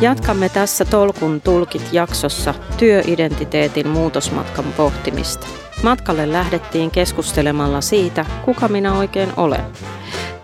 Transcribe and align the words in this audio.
Jatkamme 0.00 0.48
tässä 0.48 0.84
Tolkun 0.84 1.40
tulkit 1.40 1.82
jaksossa 1.92 2.54
työidentiteetin 2.76 3.88
muutosmatkan 3.88 4.64
pohtimista. 4.76 5.46
Matkalle 5.82 6.32
lähdettiin 6.32 6.90
keskustelemalla 6.90 7.80
siitä, 7.80 8.26
kuka 8.44 8.68
minä 8.68 8.92
oikein 8.94 9.32
olen. 9.36 9.64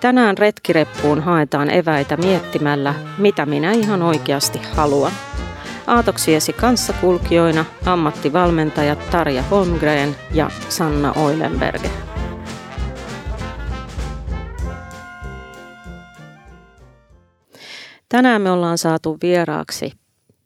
Tänään 0.01 0.39
retkireppuun 0.39 1.21
haetaan 1.21 1.71
eväitä 1.71 2.17
miettimällä, 2.17 2.95
mitä 3.19 3.47
minä 3.47 3.73
ihan 3.73 4.03
oikeasti 4.03 4.61
haluan. 4.75 5.13
Aatoksiesi 5.87 6.53
kanssakulkijoina 6.53 7.65
ammattivalmentajat 7.87 9.11
Tarja 9.11 9.43
Holmgren 9.43 10.17
ja 10.33 10.51
Sanna 10.69 11.13
Oilenberger. 11.13 12.06
Tänään 18.09 18.43
me 18.43 18.51
ollaan 18.51 18.79
saatu 18.79 19.19
vieraaksi 19.23 19.93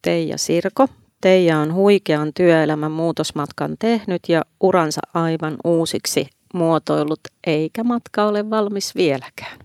Teija 0.02 0.38
Sirko. 0.38 0.88
Teija 1.20 1.58
on 1.58 1.74
huikean 1.74 2.32
työelämän 2.34 2.92
muutosmatkan 2.92 3.76
tehnyt 3.78 4.22
ja 4.28 4.44
uransa 4.60 5.00
aivan 5.14 5.56
uusiksi 5.64 6.26
muotoillut, 6.54 7.20
eikä 7.46 7.84
matka 7.84 8.24
ole 8.24 8.50
valmis 8.50 8.94
vieläkään. 8.94 9.58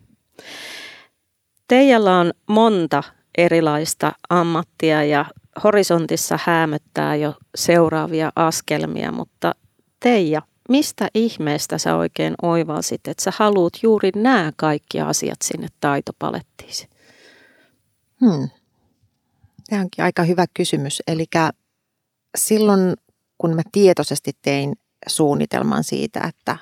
Teijalla 1.68 2.20
on 2.20 2.34
monta 2.48 3.04
erilaista 3.38 4.12
ammattia 4.30 5.04
ja 5.04 5.26
horisontissa 5.64 6.40
häämöttää 6.44 7.16
jo 7.16 7.34
seuraavia 7.56 8.32
askelmia, 8.36 9.12
mutta 9.12 9.56
Teija, 10.00 10.42
mistä 10.70 11.08
ihmeestä 11.14 11.78
sä 11.78 11.96
oikein 11.96 12.34
oivalsit, 12.42 13.08
että 13.08 13.24
sä 13.24 13.32
haluat 13.36 13.74
juuri 13.84 14.12
nämä 14.16 14.52
kaikki 14.56 15.02
asiat 15.02 15.42
sinne 15.44 15.68
taitopalettiisi? 15.80 16.95
Hmm. 18.22 18.50
Tämä 19.70 19.82
onkin 19.82 20.04
aika 20.04 20.24
hyvä 20.24 20.46
kysymys. 20.54 21.04
Eli 21.08 21.26
silloin, 22.38 22.94
kun 23.38 23.56
mä 23.56 23.62
tietoisesti 23.72 24.32
tein 24.42 24.74
suunnitelman 25.08 25.84
siitä, 25.84 26.22
että 26.28 26.58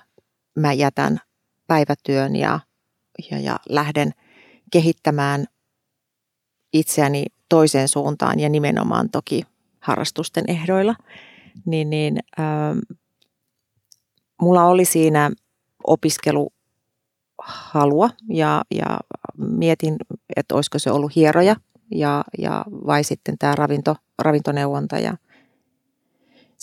mä 0.56 0.74
jätän 0.74 1.20
päivätyön 1.68 2.36
ja, 2.36 2.60
ja, 3.32 3.40
ja 3.40 3.60
lähden 3.70 4.12
kehittämään 4.72 5.46
itseäni 6.74 7.26
toiseen 7.50 7.88
suuntaan 7.88 8.40
ja 8.40 8.50
nimenomaan 8.50 9.10
toki 9.10 9.44
harrastusten 9.80 10.44
ehdoilla, 10.48 10.96
niin, 11.66 11.90
niin 11.90 12.20
ähm, 12.40 12.80
mulla 14.42 14.66
oli 14.66 14.86
siinä 14.86 15.32
opiskeluhalua 15.88 18.10
ja, 18.30 18.62
ja 18.72 19.00
mietin, 19.38 19.96
että 20.36 20.56
olisiko 20.56 20.80
se 20.80 20.92
ollut 20.92 21.16
hieroja 21.16 21.56
ja, 21.92 22.24
ja 22.38 22.66
vai 22.70 23.04
sitten 23.04 23.38
tämä 23.38 23.56
ravinto, 23.56 23.96
ravintoneuvonta 24.20 25.00
ja 25.00 25.18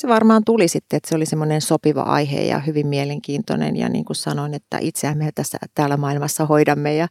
se 0.00 0.08
varmaan 0.08 0.44
tuli 0.44 0.68
sitten, 0.68 0.96
että 0.96 1.08
se 1.08 1.16
oli 1.16 1.26
semmoinen 1.26 1.60
sopiva 1.60 2.02
aihe 2.02 2.40
ja 2.40 2.58
hyvin 2.58 2.86
mielenkiintoinen 2.86 3.76
ja 3.76 3.88
niin 3.88 4.04
kuin 4.04 4.16
sanoin, 4.16 4.54
että 4.54 4.78
itseämme 4.80 5.30
tässä 5.34 5.58
täällä 5.74 5.96
maailmassa 5.96 6.46
hoidamme 6.46 6.94
ja, 6.94 7.08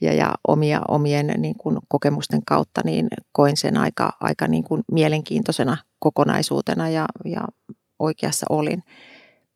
ja, 0.00 0.12
ja 0.12 0.34
omia, 0.48 0.80
omien 0.88 1.34
niin 1.38 1.54
kuin 1.58 1.78
kokemusten 1.88 2.44
kautta 2.44 2.80
niin 2.84 3.08
koin 3.32 3.56
sen 3.56 3.76
aika, 3.76 4.12
aika 4.20 4.46
niin 4.46 4.64
kuin 4.64 4.82
mielenkiintoisena 4.92 5.76
kokonaisuutena 5.98 6.88
ja, 6.88 7.06
ja 7.24 7.40
oikeassa 7.98 8.46
olin. 8.50 8.82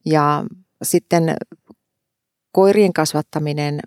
Ja 0.06 0.44
sitten 0.82 1.34
koirien 2.52 2.92
kasvattaminen 2.92 3.80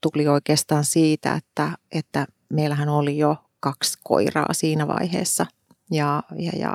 tuli 0.00 0.28
oikeastaan 0.28 0.84
siitä, 0.84 1.34
että, 1.34 1.72
että 1.92 2.26
meillähän 2.52 2.88
oli 2.88 3.18
jo 3.18 3.36
kaksi 3.60 3.98
koiraa 4.04 4.52
siinä 4.52 4.88
vaiheessa 4.88 5.46
ja, 5.90 6.22
ja, 6.38 6.52
ja 6.58 6.74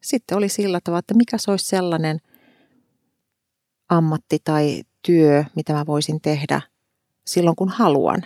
sitten 0.00 0.38
oli 0.38 0.48
sillä 0.48 0.80
tavalla, 0.84 0.98
että 0.98 1.14
mikä 1.14 1.38
se 1.38 1.50
olisi 1.50 1.66
sellainen 1.66 2.20
ammatti 3.88 4.38
tai 4.44 4.82
työ, 5.02 5.44
mitä 5.56 5.72
mä 5.72 5.86
voisin 5.86 6.20
tehdä 6.20 6.60
silloin, 7.26 7.56
kun 7.56 7.68
haluan. 7.68 8.22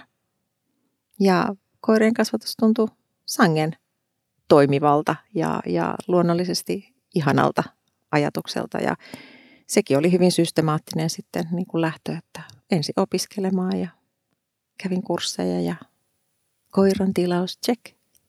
Ja 1.20 1.54
koirien 1.80 2.14
kasvatus 2.14 2.56
tuntui 2.56 2.88
sangen 3.26 3.76
toimivalta 4.48 5.16
ja, 5.34 5.60
ja 5.66 5.94
luonnollisesti 6.08 6.94
ihanalta 7.14 7.62
ajatukselta. 8.12 8.78
Ja 8.78 8.96
sekin 9.66 9.98
oli 9.98 10.12
hyvin 10.12 10.32
systemaattinen 10.32 11.10
sitten 11.10 11.44
niin 11.50 11.66
kuin 11.66 11.80
lähtö, 11.80 12.16
että 12.18 12.42
ensi 12.70 12.92
opiskelemaan 12.96 13.80
ja 13.80 13.88
kävin 14.82 15.02
kursseja 15.02 15.60
ja 15.60 15.74
koiran 16.70 17.14
tilaus, 17.14 17.58
check. 17.66 17.80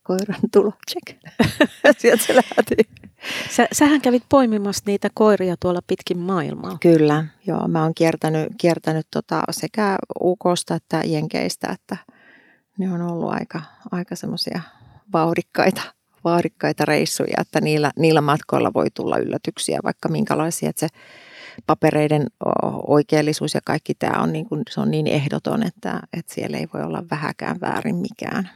Koiran 0.04 0.40
tulo, 0.52 0.72
check. 0.92 1.22
Sieltä 2.00 2.24
se 2.24 2.36
lähti. 2.36 2.76
Sä, 3.50 3.68
sähän 3.72 4.02
kävit 4.02 4.24
poimimassa 4.30 4.84
niitä 4.86 5.10
koiria 5.14 5.56
tuolla 5.60 5.82
pitkin 5.88 6.18
maailmaa. 6.18 6.78
Kyllä, 6.82 7.26
joo. 7.48 7.68
Mä 7.68 7.84
oon 7.84 7.94
kiertänyt, 7.96 8.48
kiertänyt 8.58 9.08
tota 9.12 9.44
sekä 9.52 9.98
UKsta 10.22 10.76
että 10.76 11.02
Jenkeistä, 11.06 11.68
että 11.68 11.98
ne 12.78 12.94
on 12.94 13.02
ollut 13.02 13.34
aika, 13.34 13.62
aika 13.92 14.16
semmoisia 14.16 14.62
vauhdikkaita, 15.14 15.82
vauhdikkaita 16.24 16.86
reissuja, 16.86 17.38
että 17.42 17.62
niillä, 17.62 17.92
niillä 18.00 18.22
matkoilla 18.22 18.74
voi 18.74 18.88
tulla 18.94 19.18
yllätyksiä, 19.18 19.80
vaikka 19.84 20.10
minkälaisia, 20.10 20.70
että 20.70 20.80
se 20.80 20.88
papereiden 21.68 22.28
oikeellisuus 22.88 23.54
ja 23.54 23.62
kaikki 23.66 23.94
tämä 23.94 24.24
on 24.24 24.34
niin, 24.34 24.46
kuin, 24.46 24.62
se 24.70 24.82
on 24.82 24.92
niin 24.92 25.08
ehdoton, 25.08 25.64
että, 25.64 26.00
että 26.14 26.34
siellä 26.34 26.58
ei 26.58 26.68
voi 26.74 26.84
olla 26.84 27.04
vähäkään 27.12 27.62
väärin 27.62 27.96
mikään 27.96 28.50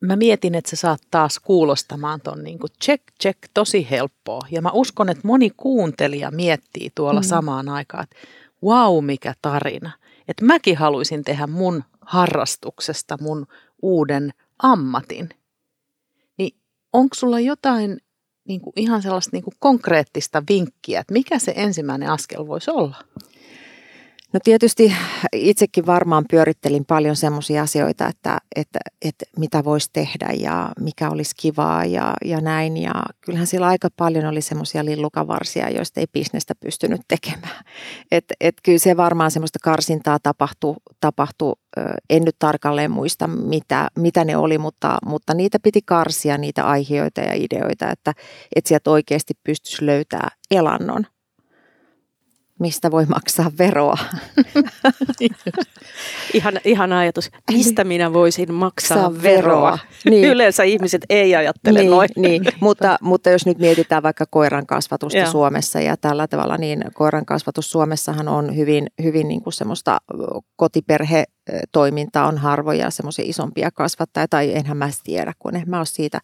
mä 0.00 0.16
mietin, 0.16 0.54
että 0.54 0.70
se 0.70 0.76
saat 0.76 1.00
taas 1.10 1.38
kuulostamaan 1.38 2.20
ton 2.20 2.44
niin 2.44 2.58
kuin 2.58 2.70
check, 2.84 3.04
check, 3.22 3.38
tosi 3.54 3.90
helppoa. 3.90 4.40
Ja 4.50 4.62
mä 4.62 4.70
uskon, 4.72 5.08
että 5.08 5.26
moni 5.26 5.50
kuuntelija 5.56 6.30
miettii 6.30 6.90
tuolla 6.94 7.20
mm. 7.20 7.26
samaan 7.26 7.68
aikaan, 7.68 8.04
että 8.04 8.16
wow, 8.64 9.04
mikä 9.04 9.34
tarina. 9.42 9.90
Että 10.28 10.44
mäkin 10.44 10.76
haluaisin 10.76 11.24
tehdä 11.24 11.46
mun 11.46 11.84
harrastuksesta 12.00 13.18
mun 13.20 13.46
uuden 13.82 14.32
ammatin. 14.62 15.28
Niin 16.38 16.56
onko 16.92 17.14
sulla 17.14 17.40
jotain 17.40 18.00
niin 18.48 18.60
kuin 18.60 18.72
ihan 18.76 19.02
sellaista 19.02 19.36
niin 19.36 19.44
kuin 19.44 19.54
konkreettista 19.58 20.42
vinkkiä, 20.48 21.00
että 21.00 21.12
mikä 21.12 21.38
se 21.38 21.52
ensimmäinen 21.56 22.10
askel 22.10 22.46
voisi 22.46 22.70
olla? 22.70 22.96
No 24.32 24.40
tietysti 24.44 24.92
itsekin 25.32 25.86
varmaan 25.86 26.24
pyörittelin 26.30 26.84
paljon 26.84 27.16
semmoisia 27.16 27.62
asioita, 27.62 28.06
että, 28.06 28.38
että, 28.56 28.78
että 29.02 29.24
mitä 29.38 29.64
voisi 29.64 29.90
tehdä 29.92 30.28
ja 30.40 30.72
mikä 30.80 31.10
olisi 31.10 31.34
kivaa 31.36 31.84
ja, 31.84 32.14
ja 32.24 32.40
näin. 32.40 32.76
Ja 32.76 32.92
kyllähän 33.20 33.46
siellä 33.46 33.66
aika 33.66 33.88
paljon 33.96 34.26
oli 34.26 34.40
semmoisia 34.40 34.84
lillukavarsia, 34.84 35.70
joista 35.70 36.00
ei 36.00 36.06
bisnestä 36.12 36.54
pystynyt 36.60 37.00
tekemään. 37.08 37.64
Et, 38.12 38.24
et 38.40 38.54
kyllä 38.62 38.78
se 38.78 38.96
varmaan 38.96 39.30
semmoista 39.30 39.58
karsintaa 39.62 40.18
tapahtui, 40.22 40.74
tapahtui 41.00 41.52
en 42.10 42.24
nyt 42.24 42.36
tarkalleen 42.38 42.90
muista 42.90 43.26
mitä, 43.26 43.88
mitä 43.98 44.24
ne 44.24 44.36
oli, 44.36 44.58
mutta, 44.58 44.98
mutta 45.06 45.34
niitä 45.34 45.58
piti 45.62 45.80
karsia, 45.82 46.38
niitä 46.38 46.64
aiheita 46.64 47.20
ja 47.20 47.32
ideoita, 47.34 47.90
että, 47.90 48.14
että 48.56 48.68
sieltä 48.68 48.90
oikeasti 48.90 49.34
pystyisi 49.44 49.86
löytää 49.86 50.28
elannon– 50.50 51.06
mistä 52.58 52.90
voi 52.90 53.06
maksaa 53.06 53.50
veroa. 53.58 53.98
ihan, 56.34 56.54
ihan 56.64 56.92
ajatus, 56.92 57.30
mistä 57.52 57.84
minä 57.84 58.12
voisin 58.12 58.54
maksaa 58.54 58.98
Saa 58.98 59.22
veroa. 59.22 59.22
veroa. 59.22 59.78
Niin. 60.04 60.24
Yleensä 60.24 60.62
ihmiset 60.62 61.06
ei 61.10 61.36
ajattele 61.36 61.78
niin, 61.78 61.90
noin. 61.90 62.08
Niin. 62.16 62.42
mutta, 62.60 62.98
mutta 63.00 63.30
jos 63.30 63.46
nyt 63.46 63.58
mietitään 63.58 64.02
vaikka 64.02 64.24
koiran 64.30 64.66
kasvatusta 64.66 65.18
Joo. 65.18 65.30
Suomessa 65.30 65.80
ja 65.80 65.96
tällä 65.96 66.26
tavalla, 66.26 66.58
niin 66.58 66.84
koiran 66.94 67.26
kasvatus 67.26 67.70
Suomessahan 67.70 68.28
on 68.28 68.56
hyvin, 68.56 68.86
hyvin 69.02 69.28
niin 69.28 69.42
kuin 69.42 69.52
semmoista 69.52 69.98
kotiperhe 70.56 71.24
toiminta 71.72 72.24
on 72.24 72.38
harvoja 72.38 72.90
semmoisia 72.90 73.24
isompia 73.28 73.70
kasvattajia, 73.70 74.28
tai 74.28 74.54
enhän 74.54 74.76
mä 74.76 74.88
tiedä, 75.04 75.32
kun 75.38 75.56
en 75.56 75.62
mä 75.66 75.78
ole 75.78 75.86
siitä 75.86 76.20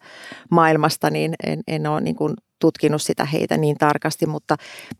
maailmasta, 0.51 1.09
niin 1.09 1.35
en, 1.43 1.61
en 1.67 1.87
ole 1.87 2.01
niin 2.01 2.15
kuin 2.15 2.33
tutkinut 2.59 3.01
sitä 3.01 3.25
heitä 3.25 3.57
niin 3.57 3.77
tarkasti, 3.77 4.25
mutta 4.25 4.55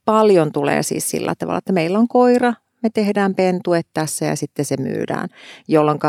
paljon 0.06 0.52
tulee 0.52 0.84
siis 0.84 1.10
sillä 1.10 1.34
tavalla, 1.38 1.58
että 1.58 1.74
meillä 1.74 2.00
on 2.00 2.08
koira, 2.08 2.54
me 2.84 2.90
tehdään 2.94 3.36
pentuet 3.36 3.88
tässä 3.94 4.26
ja 4.26 4.36
sitten 4.36 4.66
se 4.66 4.78
myydään, 4.78 5.30
jolloin, 5.68 6.00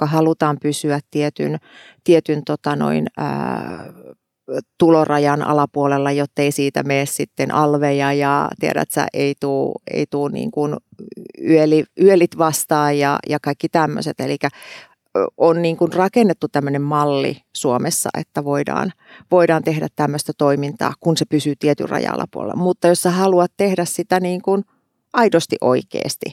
halutaan 0.00 0.56
pysyä 0.62 1.00
tietyn, 1.10 1.58
tietyn 2.04 2.44
tota 2.44 2.76
noin, 2.76 3.06
ää, 3.16 3.92
tulorajan 4.78 5.42
alapuolella, 5.42 6.12
jottei 6.12 6.52
siitä 6.52 6.82
mene 6.82 7.06
sitten 7.06 7.54
alveja 7.54 8.12
ja 8.12 8.48
tiedät 8.60 8.90
sä, 8.90 9.06
ei 9.12 9.34
tuu, 9.40 9.82
ei 9.90 10.06
tuu 10.10 10.28
niin 10.28 10.50
kuin 10.50 10.76
yöli, 11.48 11.84
yölit 12.00 12.38
vastaan 12.38 12.98
ja, 12.98 13.18
ja 13.28 13.38
kaikki 13.40 13.68
tämmöiset. 13.68 14.20
Eli 14.20 14.36
on 15.36 15.62
niin 15.62 15.76
kuin 15.76 15.92
rakennettu 15.92 16.48
tämmöinen 16.48 16.82
malli 16.82 17.36
Suomessa, 17.56 18.10
että 18.18 18.44
voidaan, 18.44 18.92
voidaan 19.30 19.64
tehdä 19.64 19.88
tämmöistä 19.96 20.32
toimintaa, 20.38 20.92
kun 21.00 21.16
se 21.16 21.24
pysyy 21.24 21.54
tietyn 21.58 21.88
rajalla 21.88 22.24
puolella. 22.30 22.56
Mutta 22.56 22.88
jos 22.88 23.02
sä 23.02 23.10
haluat 23.10 23.52
tehdä 23.56 23.84
sitä 23.84 24.20
niin 24.20 24.42
kuin 24.42 24.64
aidosti 25.12 25.56
oikeasti, 25.60 26.32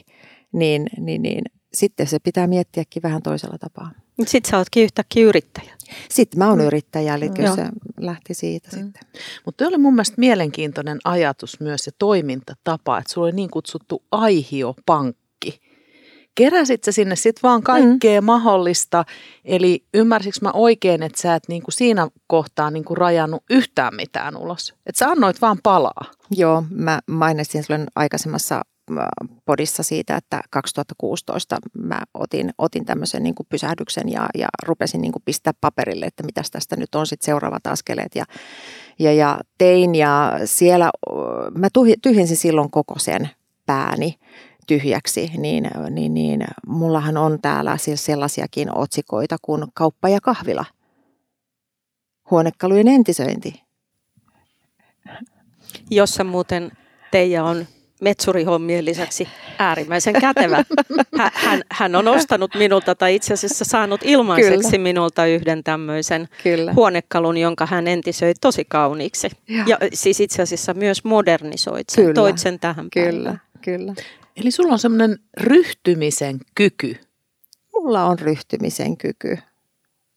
niin, 0.52 0.86
niin, 0.98 1.22
niin 1.22 1.42
sitten 1.74 2.06
se 2.06 2.18
pitää 2.18 2.46
miettiäkin 2.46 3.02
vähän 3.02 3.22
toisella 3.22 3.58
tapaa. 3.58 3.90
Sitten 4.26 4.50
sä 4.50 4.58
ootkin 4.58 4.82
yhtäkkiä 4.82 5.24
yrittäjä. 5.24 5.74
Sitten 6.08 6.38
mä 6.38 6.48
oon 6.48 6.58
mm. 6.58 6.64
yrittäjä, 6.64 7.14
eli 7.14 7.28
kyllä 7.28 7.54
se 7.54 7.68
lähti 8.00 8.34
siitä 8.34 8.68
mm. 8.72 8.82
sitten. 8.82 9.02
Mutta 9.46 9.66
oli 9.66 9.78
mun 9.78 9.94
mielestä 9.94 10.14
mielenkiintoinen 10.18 10.98
ajatus 11.04 11.60
myös 11.60 11.84
se 11.84 11.90
toimintatapa, 11.98 12.98
että 12.98 13.12
sulla 13.12 13.26
oli 13.26 13.36
niin 13.36 13.50
kutsuttu 13.50 14.02
aihiopankki. 14.10 15.21
Keräsit 16.34 16.84
sä 16.84 16.92
sinne 16.92 17.16
sitten 17.16 17.42
vaan 17.42 17.62
kaikkea 17.62 18.20
mm. 18.20 18.24
mahdollista, 18.24 19.04
eli 19.44 19.84
ymmärsikö 19.94 20.38
mä 20.42 20.50
oikein, 20.54 21.02
että 21.02 21.20
sä 21.20 21.34
et 21.34 21.42
niinku 21.48 21.70
siinä 21.70 22.08
kohtaa 22.26 22.70
niinku 22.70 22.94
rajannut 22.94 23.42
yhtään 23.50 23.94
mitään 23.94 24.36
ulos? 24.36 24.74
Että 24.86 24.98
sä 24.98 25.08
annoit 25.08 25.40
vaan 25.40 25.58
palaa. 25.62 26.04
Joo, 26.30 26.64
mä 26.70 27.00
mainitsin 27.06 27.62
silloin 27.62 27.86
aikaisemmassa 27.94 28.62
podissa 29.44 29.82
siitä, 29.82 30.16
että 30.16 30.40
2016 30.50 31.58
mä 31.78 32.00
otin, 32.14 32.50
otin 32.58 32.84
tämmöisen 32.84 33.22
niin 33.22 33.34
pysähdyksen 33.48 34.08
ja, 34.08 34.28
ja 34.38 34.48
rupesin 34.62 35.02
niin 35.02 35.12
pistää 35.24 35.52
paperille, 35.60 36.06
että 36.06 36.22
mitä 36.22 36.42
tästä 36.52 36.76
nyt 36.76 36.94
on 36.94 37.06
sitten 37.06 37.26
seuraavat 37.26 37.66
askeleet. 37.66 38.14
Ja, 38.14 38.24
ja, 38.98 39.12
ja 39.12 39.38
tein 39.58 39.94
ja 39.94 40.32
siellä 40.44 40.90
mä 41.54 41.68
tyhjensin 42.02 42.36
silloin 42.36 42.70
koko 42.70 42.98
sen 42.98 43.30
pääni 43.66 44.18
tyhjäksi, 44.66 45.30
niin, 45.38 45.70
niin, 45.90 46.14
niin 46.14 46.44
mullahan 46.66 47.16
on 47.16 47.38
täällä 47.42 47.76
siis 47.76 48.04
sellaisiakin 48.04 48.78
otsikoita 48.78 49.36
kuin 49.42 49.64
kauppa 49.74 50.08
ja 50.08 50.20
kahvila. 50.20 50.64
Huonekalujen 52.30 52.88
entisöinti. 52.88 53.62
Jossa 55.90 56.24
muuten 56.24 56.72
Teija 57.10 57.44
on 57.44 57.66
metsurihommien 58.02 58.84
lisäksi 58.84 59.28
äärimmäisen 59.58 60.14
kätevä. 60.20 60.64
Hän, 61.34 61.62
hän 61.70 61.94
on 61.94 62.08
ostanut 62.08 62.54
minulta 62.54 62.94
tai 62.94 63.14
itse 63.14 63.34
asiassa 63.34 63.64
saanut 63.64 64.00
ilmaiseksi 64.04 64.70
Kyllä. 64.70 64.82
minulta 64.82 65.26
yhden 65.26 65.64
tämmöisen 65.64 66.28
Kyllä. 66.42 66.72
huonekalun, 66.72 67.36
jonka 67.36 67.66
hän 67.66 67.88
entisöi 67.88 68.34
tosi 68.40 68.64
kauniiksi. 68.68 69.30
Ja, 69.48 69.64
ja 69.66 69.78
siis 69.92 70.20
itse 70.20 70.42
asiassa 70.42 70.74
myös 70.74 71.04
modernisoit 71.04 71.88
sen, 71.88 72.04
Kyllä. 72.04 72.14
toit 72.14 72.38
sen 72.38 72.60
tähän 72.60 72.88
Kyllä. 72.92 73.12
Päivään. 73.12 73.40
Kyllä. 73.62 73.94
Eli 74.36 74.50
sulla 74.50 74.72
on 74.72 74.78
semmoinen 74.78 75.18
ryhtymisen 75.40 76.40
kyky. 76.54 76.96
Mulla 77.74 78.04
on 78.04 78.18
ryhtymisen 78.18 78.96
kyky. 78.96 79.38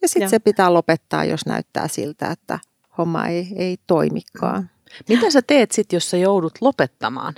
Ja 0.01 0.07
sitten 0.07 0.29
se 0.29 0.39
pitää 0.39 0.73
lopettaa, 0.73 1.25
jos 1.25 1.45
näyttää 1.45 1.87
siltä, 1.87 2.31
että 2.31 2.59
homma 2.97 3.27
ei, 3.27 3.47
ei 3.55 3.77
toimikaan. 3.87 4.69
Mitä 5.09 5.31
sä 5.31 5.41
teet 5.41 5.71
sitten, 5.71 5.97
jos 5.97 6.09
sä 6.09 6.17
joudut 6.17 6.53
lopettamaan? 6.61 7.35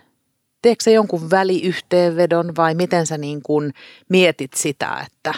teekö 0.62 0.84
sä 0.84 0.92
jonkun 0.92 1.30
väliyhteenvedon 1.30 2.56
vai 2.58 2.76
miten 2.76 3.08
sä 3.08 3.18
niin 3.18 3.42
kuin 3.42 3.74
mietit 4.10 4.54
sitä, 4.54 5.06
että 5.08 5.34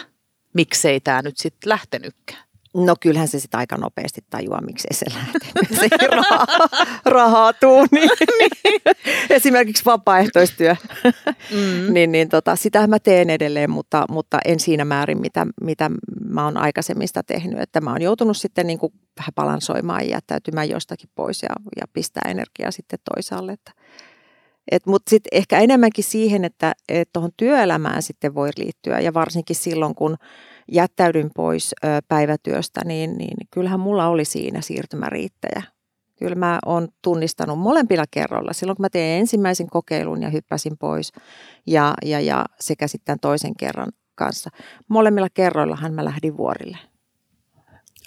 miksei 0.52 1.00
tämä 1.00 1.22
nyt 1.22 1.36
sitten 1.36 1.68
lähtenytkään? 1.68 2.49
No 2.74 2.94
kyllähän 3.00 3.28
se 3.28 3.40
sitten 3.40 3.58
aika 3.58 3.76
nopeasti 3.76 4.20
tajuaa, 4.30 4.60
miksei 4.60 4.94
se 4.94 5.06
lähtenyt. 5.14 5.78
Se 5.80 5.88
ei 6.00 6.06
rahaa, 6.06 6.46
rahaa 7.04 7.52
tuu. 7.52 7.86
Niin. 7.90 8.10
Esimerkiksi 9.30 9.84
vapaaehtoistyö. 9.84 10.76
Mm. 11.50 11.94
niin, 11.94 12.12
niin 12.12 12.28
tota, 12.28 12.56
sitähän 12.56 12.90
mä 12.90 12.98
teen 12.98 13.30
edelleen, 13.30 13.70
mutta, 13.70 14.04
mutta 14.10 14.38
en 14.44 14.60
siinä 14.60 14.84
määrin, 14.84 15.20
mitä, 15.20 15.46
mitä 15.60 15.90
mä 16.28 16.44
oon 16.44 16.56
aikaisemmista 16.56 17.22
tehnyt. 17.22 17.60
Että 17.60 17.80
mä 17.80 17.90
oon 17.90 18.02
joutunut 18.02 18.36
sitten 18.36 18.66
niin 18.66 18.78
kuin 18.78 18.92
vähän 19.18 19.32
balansoimaan 19.34 20.04
ja 20.04 20.10
jättäytymään 20.10 20.68
jostakin 20.68 21.10
pois 21.14 21.42
ja, 21.42 21.48
ja 21.80 21.86
pistää 21.92 22.30
energiaa 22.30 22.70
sitten 22.70 22.98
toisaalle. 23.14 23.52
Että, 23.52 23.72
mutta 24.86 25.10
sitten 25.10 25.38
ehkä 25.38 25.58
enemmänkin 25.58 26.04
siihen, 26.04 26.44
että 26.44 26.72
tuohon 27.12 27.30
työelämään 27.36 28.02
sitten 28.02 28.34
voi 28.34 28.50
liittyä 28.56 29.00
ja 29.00 29.14
varsinkin 29.14 29.56
silloin, 29.56 29.94
kun 29.94 30.16
jättäydyn 30.72 31.30
pois 31.36 31.74
ö, 31.84 31.88
päivätyöstä, 32.08 32.80
niin, 32.84 33.18
niin 33.18 33.36
kyllähän 33.50 33.80
mulla 33.80 34.08
oli 34.08 34.24
siinä 34.24 34.60
siirtymäriittäjä. 34.60 35.62
Kyllä 36.16 36.34
mä 36.34 36.58
oon 36.66 36.88
tunnistanut 37.02 37.58
molempilla 37.58 38.04
kerroilla. 38.10 38.52
Silloin 38.52 38.76
kun 38.76 38.84
mä 38.84 38.88
tein 38.90 39.20
ensimmäisen 39.20 39.70
kokeilun 39.70 40.22
ja 40.22 40.30
hyppäsin 40.30 40.78
pois 40.78 41.12
ja, 41.66 41.94
ja, 42.04 42.20
ja 42.20 42.44
sekä 42.60 42.88
sitten 42.88 43.20
toisen 43.20 43.56
kerran 43.56 43.92
kanssa. 44.14 44.50
Molemmilla 44.88 45.28
kerroillahan 45.34 45.94
mä 45.94 46.04
lähdin 46.04 46.36
vuorille. 46.36 46.78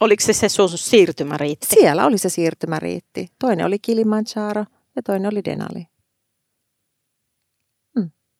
Oliko 0.02 0.24
se 0.26 0.34
se 0.34 0.50
sun 0.50 0.70
siirtymäriitti? 0.70 1.68
Siellä 1.68 2.06
oli 2.06 2.18
se 2.18 2.30
siirtymäriitti. 2.30 3.28
Toinen 3.40 3.66
oli 3.66 3.80
Kilimanjaro 3.80 4.66
ja 4.96 5.04
toinen 5.04 5.32
oli 5.34 5.46
Denali. 5.46 5.88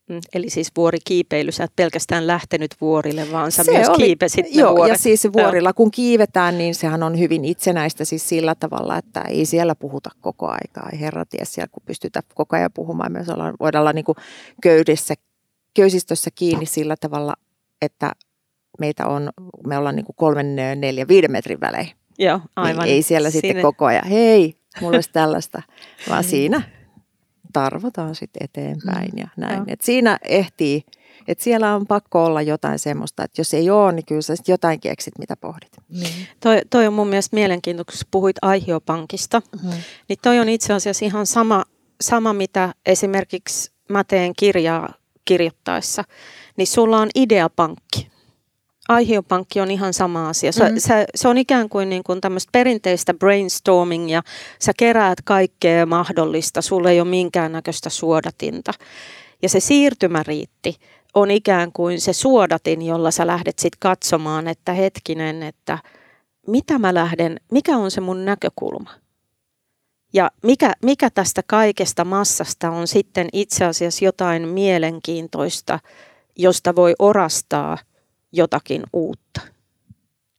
Mm, 0.10 0.20
eli 0.34 0.50
siis 0.50 0.72
vuorikiipeily, 0.78 1.52
sä 1.52 1.64
et 1.64 1.76
pelkästään 1.76 2.28
lähtenyt 2.28 2.72
vuorille, 2.82 3.32
vaan 3.32 3.52
sä 3.52 3.64
se 3.64 3.72
myös 3.72 3.90
oli, 3.90 3.98
kiipesit 3.98 4.46
Joo, 4.56 4.76
vuoret. 4.76 4.92
ja 4.92 4.98
siis 4.98 5.28
vuorilla 5.34 5.74
kun 5.74 5.92
kiivetään, 5.92 6.58
niin 6.58 6.76
sehän 6.76 7.04
on 7.04 7.20
hyvin 7.20 7.46
itsenäistä 7.46 8.06
siis 8.06 8.30
sillä 8.30 8.56
tavalla, 8.56 8.98
että 8.98 9.22
ei 9.22 9.46
siellä 9.46 9.76
puhuta 9.76 10.10
koko 10.22 10.48
aikaa. 10.48 10.90
Ei 10.94 11.00
herra 11.00 11.26
ties 11.26 11.54
siellä, 11.54 11.70
kun 11.72 11.84
pystytään 11.86 12.24
koko 12.36 12.56
ajan 12.56 12.72
puhumaan. 12.74 13.12
Myös 13.12 13.30
ollaan, 13.30 13.54
voidaan 13.60 13.82
olla 13.82 13.94
niin 13.94 14.06
kuin 14.06 14.16
köydessä, 14.62 15.14
köysistössä 15.76 16.30
kiinni 16.36 16.66
sillä 16.66 16.96
tavalla, 17.00 17.34
että 17.82 18.12
meitä 18.80 19.08
on, 19.08 19.30
me 19.68 19.78
ollaan 19.78 19.96
niin 19.96 20.06
kuin 20.06 20.16
kolmen, 20.16 20.56
neljä, 20.56 21.08
viiden 21.08 21.32
metrin 21.32 21.62
välein. 21.62 21.90
Joo, 22.20 22.40
aivan. 22.56 22.88
Ei, 22.88 22.94
ei 22.94 23.02
siellä 23.02 23.30
Sinne. 23.30 23.48
sitten 23.48 23.62
koko 23.62 23.86
ajan, 23.86 24.08
hei, 24.08 24.56
mulla 24.82 24.98
olisi 24.98 25.10
tällaista, 25.14 25.62
vaan 26.10 26.24
siinä 26.34 26.62
tarvotaan 27.54 28.16
sitten 28.16 28.44
eteenpäin 28.44 29.10
mm. 29.14 29.18
ja 29.18 29.28
näin. 29.38 29.64
Et 29.68 29.82
siinä 29.82 30.20
ehtii, 30.24 30.84
että 31.28 31.44
siellä 31.44 31.76
on 31.76 31.88
pakko 31.88 32.26
olla 32.26 32.42
jotain 32.42 32.80
semmoista, 32.80 33.24
että 33.24 33.42
jos 33.42 33.54
ei 33.54 33.70
ole, 33.70 33.92
niin 33.92 34.06
kyllä 34.06 34.22
sä 34.22 34.34
jotain 34.48 34.80
keksit, 34.80 35.20
mitä 35.20 35.36
pohdit. 35.38 35.72
Niin. 35.90 36.28
Toi, 36.40 36.62
toi 36.70 36.88
on 36.88 36.94
mun 36.94 37.08
mielestä 37.08 37.36
mielenkiintoista, 37.36 37.92
kun 37.92 38.10
puhuit 38.12 38.36
Aihiopankista, 38.42 39.42
mm-hmm. 39.56 39.80
niin 40.10 40.20
toi 40.22 40.40
on 40.40 40.50
itse 40.50 40.74
asiassa 40.74 41.06
ihan 41.06 41.26
sama, 41.26 41.64
sama, 42.02 42.34
mitä 42.34 42.74
esimerkiksi 42.86 43.72
mä 43.90 44.04
teen 44.04 44.34
kirjaa 44.38 44.94
kirjoittaessa, 45.26 46.04
niin 46.58 46.68
sulla 46.68 47.00
on 47.00 47.10
ideapankki. 47.16 48.13
Aihiopankki 48.90 49.62
on 49.62 49.72
ihan 49.72 49.94
sama 49.94 50.30
asia. 50.30 50.52
Se, 50.52 50.64
mm-hmm. 50.64 50.80
se, 50.80 51.06
se 51.16 51.28
on 51.28 51.38
ikään 51.38 51.70
kuin, 51.70 51.90
niin 51.90 52.04
kuin 52.04 52.22
tämmöistä 52.22 52.50
perinteistä 52.52 53.14
brainstormingia. 53.14 54.22
Sä 54.60 54.72
keräät 54.78 55.22
kaikkea 55.24 55.86
mahdollista, 55.86 56.62
sulle 56.62 56.92
ei 56.92 57.02
ole 57.02 57.10
minkäännäköistä 57.10 57.90
suodatinta. 57.90 58.74
Ja 59.42 59.50
se 59.50 59.60
siirtymäriitti 59.60 60.76
on 61.14 61.32
ikään 61.32 61.72
kuin 61.72 62.02
se 62.02 62.14
suodatin, 62.14 62.82
jolla 62.82 63.12
sä 63.12 63.28
lähdet 63.28 63.60
sitten 63.60 63.80
katsomaan, 63.80 64.48
että 64.48 64.74
hetkinen, 64.74 65.44
että 65.44 65.78
mitä 66.48 66.80
mä 66.80 66.94
lähden, 66.94 67.40
mikä 67.52 67.78
on 67.78 67.92
se 67.92 68.02
mun 68.02 68.26
näkökulma. 68.26 68.90
Ja 70.14 70.32
mikä, 70.44 70.74
mikä 70.84 71.10
tästä 71.10 71.42
kaikesta 71.48 72.06
massasta 72.06 72.70
on 72.70 72.88
sitten 72.88 73.30
itse 73.34 73.66
asiassa 73.66 74.06
jotain 74.06 74.48
mielenkiintoista, 74.48 75.80
josta 76.38 76.76
voi 76.76 76.94
orastaa– 77.00 77.78
jotakin 78.34 78.84
uutta. 78.94 79.42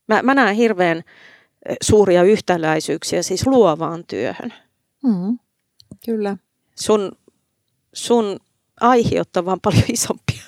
Mä, 0.08 0.22
mä 0.22 0.34
näen 0.34 0.56
hirveän 0.56 1.02
suuria 1.82 2.22
yhtäläisyyksiä 2.22 3.22
siis 3.22 3.46
luovaan 3.46 4.04
työhön. 4.06 4.54
Mm, 5.04 5.38
kyllä. 6.04 6.36
Sun, 6.74 7.12
sun 7.92 8.36
aiheut 8.80 9.36
on 9.36 9.46
vaan 9.46 9.60
paljon 9.60 9.84
isompia. 9.92 10.42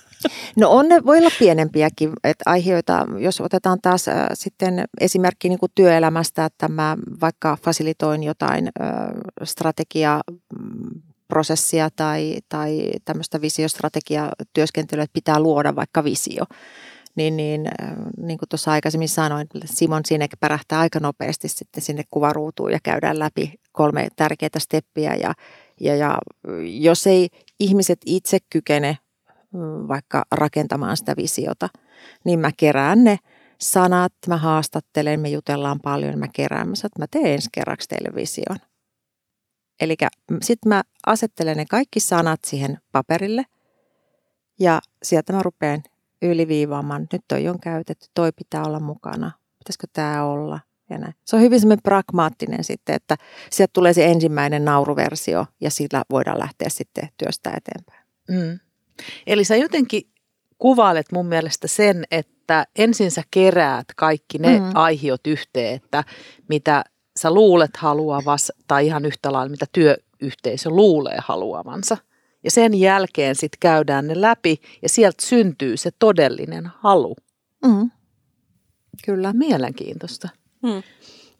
No 0.57 0.71
on 0.71 0.89
ne, 0.89 1.05
voi 1.07 1.19
olla 1.19 1.31
pienempiäkin 1.39 2.13
että 2.25 2.43
aiheita, 2.47 3.07
jos 3.19 3.41
otetaan 3.41 3.79
taas 3.83 4.09
äh, 4.09 4.27
sitten 4.35 4.85
esimerkki 5.01 5.49
niin 5.49 5.59
kuin 5.59 5.73
työelämästä, 5.75 6.45
että 6.45 6.69
mä 6.69 6.97
vaikka 7.21 7.59
fasilitoin 7.63 8.23
jotain 8.23 8.69
äh, 8.81 8.93
strategia 9.43 10.21
prosessia 11.29 11.89
tai, 11.97 12.37
tai 12.49 12.91
tämmöistä 13.05 13.41
visiostrategiatyöskentelyä, 13.41 15.05
että 15.05 15.15
pitää 15.15 15.41
luoda 15.41 15.77
vaikka 15.77 16.05
visio 16.05 16.45
niin, 17.17 17.37
niin, 17.37 17.67
äh, 17.67 17.97
niin 18.17 18.39
kuin 18.39 18.49
tuossa 18.49 18.71
aikaisemmin 18.71 19.09
sanoin, 19.09 19.47
Simon 19.65 20.05
Sinek 20.05 20.31
pärähtää 20.41 20.81
aika 20.81 21.01
nopeasti 21.01 21.49
sitten 21.49 21.83
sinne 21.83 22.05
kuvaruutuun 22.11 22.73
ja 22.73 22.79
käydään 22.83 23.19
läpi 23.19 23.55
kolme 23.73 24.09
tärkeää 24.17 24.59
steppiä. 24.59 25.15
Ja, 25.15 25.35
ja, 25.81 25.97
ja 25.97 26.19
jos 26.63 27.07
ei 27.07 27.29
ihmiset 27.61 27.99
itse 28.07 28.39
kykene 28.51 28.99
mm, 29.53 29.89
vaikka 29.89 30.25
rakentamaan 30.33 30.97
sitä 30.97 31.15
visiota, 31.17 31.69
niin 32.25 32.39
mä 32.39 32.51
kerään 32.57 33.05
ne 33.05 33.19
sanat, 33.61 34.13
mä 34.29 34.37
haastattelen, 34.37 35.21
me 35.21 35.29
jutellaan 35.29 35.81
paljon, 35.83 36.19
mä 36.19 36.29
kerään, 36.33 36.69
mä 36.69 36.75
sanon, 36.75 36.89
että 36.89 37.03
mä 37.03 37.23
teen 37.23 37.35
ensi 37.35 37.49
kerraksi 37.53 37.89
teille 37.89 38.15
vision. 38.15 38.57
Eli 39.81 39.97
sitten 40.43 40.69
mä 40.69 40.83
asettelen 41.07 41.57
ne 41.57 41.65
kaikki 41.71 42.01
sanat 42.01 42.41
siihen 42.45 42.79
paperille 42.93 43.45
ja 44.61 44.81
sieltä 45.03 45.33
mä 45.33 45.43
rupean 45.43 45.83
yliviivaamaan, 46.23 47.07
nyt 47.13 47.23
toi 47.29 47.49
on 47.49 47.61
käytetty, 47.61 48.07
toi 48.15 48.33
pitää 48.33 48.65
olla 48.65 48.81
mukana, 48.81 49.31
pitäisikö 49.59 49.87
tämä 49.93 50.25
olla 50.25 50.61
ja 50.91 50.99
näin. 50.99 51.15
Se 51.25 51.37
on 51.37 51.43
hyvin 51.43 51.61
semmoinen 51.61 51.83
pragmaattinen 51.83 52.65
sitten, 52.65 52.95
että 52.95 53.17
sieltä 53.51 53.71
tulee 53.73 53.93
se 53.93 54.07
ensimmäinen 54.07 54.65
nauruversio 54.65 55.47
ja 55.61 55.71
sillä 55.71 56.03
voidaan 56.11 56.39
lähteä 56.39 56.69
sitten 56.69 57.09
työstä 57.19 57.51
eteenpäin. 57.51 58.07
Mm. 58.29 58.59
Eli 59.27 59.45
sä 59.45 59.57
jotenkin 59.57 60.03
kuvailet 60.59 61.07
mun 61.13 61.27
mielestä 61.27 61.69
sen, 61.69 62.05
että 62.11 62.67
ensin 62.77 63.11
sä 63.11 63.23
keräät 63.31 63.87
kaikki 63.97 64.39
ne 64.39 64.59
mm. 64.59 64.71
aihiot 64.75 65.27
yhteen, 65.27 65.75
että 65.75 66.05
mitä 66.49 66.85
sä 67.17 67.35
luulet 67.35 67.77
haluavas 67.77 68.53
tai 68.69 68.87
ihan 68.87 69.05
yhtä 69.05 69.33
lailla 69.33 69.51
mitä 69.51 69.67
työyhteisö 69.73 70.71
luulee 70.71 71.19
haluavansa. 71.19 71.97
Ja 72.47 72.51
sen 72.51 72.75
jälkeen 72.75 73.35
sitten 73.35 73.59
käydään 73.61 74.07
ne 74.07 74.21
läpi 74.21 74.61
ja 74.83 74.89
sieltä 74.89 75.27
syntyy 75.27 75.77
se 75.77 75.91
todellinen 75.99 76.71
halu. 76.79 77.17
Mm. 77.67 77.91
Kyllä. 79.05 79.33
Mielenkiintoista. 79.33 80.29
Mm. 80.63 80.69
Mä, 80.71 80.83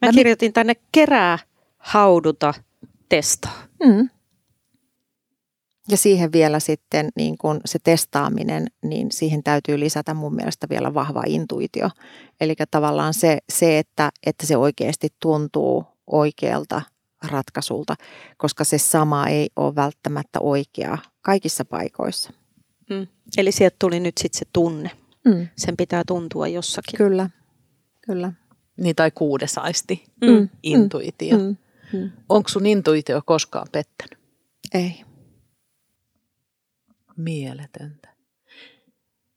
Mä 0.01 0.11
kirjoitin 0.11 0.53
tänne 0.53 0.73
kerää, 0.91 1.39
hauduta, 1.77 2.53
testaa. 3.09 3.63
Mm. 3.85 4.09
Ja 5.89 5.97
siihen 5.97 6.31
vielä 6.31 6.59
sitten 6.59 7.09
niin 7.15 7.37
kun 7.37 7.61
se 7.65 7.79
testaaminen, 7.83 8.67
niin 8.83 9.11
siihen 9.11 9.43
täytyy 9.43 9.79
lisätä 9.79 10.13
mun 10.13 10.35
mielestä 10.35 10.67
vielä 10.69 10.93
vahva 10.93 11.23
intuitio. 11.27 11.89
Eli 12.41 12.55
tavallaan 12.71 13.13
se, 13.13 13.37
se 13.49 13.79
että, 13.79 14.09
että 14.25 14.45
se 14.45 14.57
oikeasti 14.57 15.07
tuntuu 15.21 15.85
oikealta 16.07 16.81
ratkaisulta, 17.23 17.95
koska 18.37 18.63
se 18.63 18.77
sama 18.77 19.27
ei 19.27 19.49
ole 19.55 19.75
välttämättä 19.75 20.39
oikea 20.39 20.97
kaikissa 21.21 21.65
paikoissa. 21.65 22.33
Mm. 22.89 23.07
Eli 23.37 23.51
sieltä 23.51 23.75
tuli 23.79 23.99
nyt 23.99 24.17
sitten 24.17 24.39
se 24.39 24.45
tunne. 24.53 24.91
Mm. 25.25 25.47
Sen 25.57 25.77
pitää 25.77 26.03
tuntua 26.07 26.47
jossakin. 26.47 26.97
Kyllä, 26.97 27.29
kyllä. 28.05 28.33
Niin 28.77 28.95
tai 28.95 29.11
kuudesaisti, 29.11 30.05
mm. 30.21 30.27
mm. 30.27 30.49
intuitio. 30.63 31.37
Mm. 31.37 31.57
Mm. 31.93 32.11
Onko 32.29 32.49
sun 32.49 32.65
intuitio 32.65 33.21
koskaan 33.25 33.67
pettänyt? 33.71 34.19
Ei. 34.73 35.03
Mieletöntä. 37.17 38.09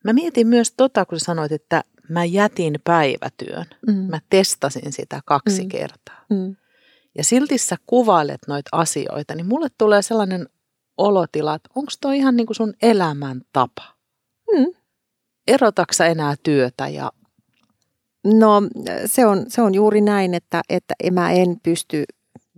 Mä 0.05 0.13
mietin 0.13 0.47
myös 0.47 0.73
tota, 0.77 1.05
kun 1.05 1.21
sanoit, 1.21 1.53
että 1.53 1.85
mä 2.09 2.25
jätin 2.25 2.79
päivätyön. 2.85 3.67
Mm. 3.87 3.95
Mä 3.95 4.21
testasin 4.31 4.93
sitä 4.93 5.21
kaksi 5.27 5.63
mm. 5.63 5.69
kertaa. 5.69 6.25
Mm. 6.31 6.57
Ja 7.19 7.25
silti 7.25 7.59
sä 7.59 7.77
kuvailet 7.87 8.41
noita 8.49 8.69
asioita, 8.73 9.35
niin 9.35 9.47
mulle 9.47 9.69
tulee 9.79 10.03
sellainen 10.03 10.49
olotila, 10.97 11.55
että 11.55 11.71
onko 11.75 11.93
toi 12.01 12.19
ihan 12.19 12.37
niin 12.37 12.47
kuin 12.47 12.57
sun 12.57 12.75
elämäntapa? 12.83 13.83
Mm. 14.57 14.67
Erotaksa 15.47 16.07
enää 16.07 16.35
työtä 16.43 16.89
ja 16.89 17.13
No 18.25 18.63
se 19.07 19.27
on, 19.27 19.45
se 19.49 19.63
on 19.63 19.75
juuri 19.75 20.01
näin, 20.01 20.35
että, 20.35 20.63
että 20.69 20.95
mä 21.13 21.31
en 21.31 21.61
pysty 21.63 22.05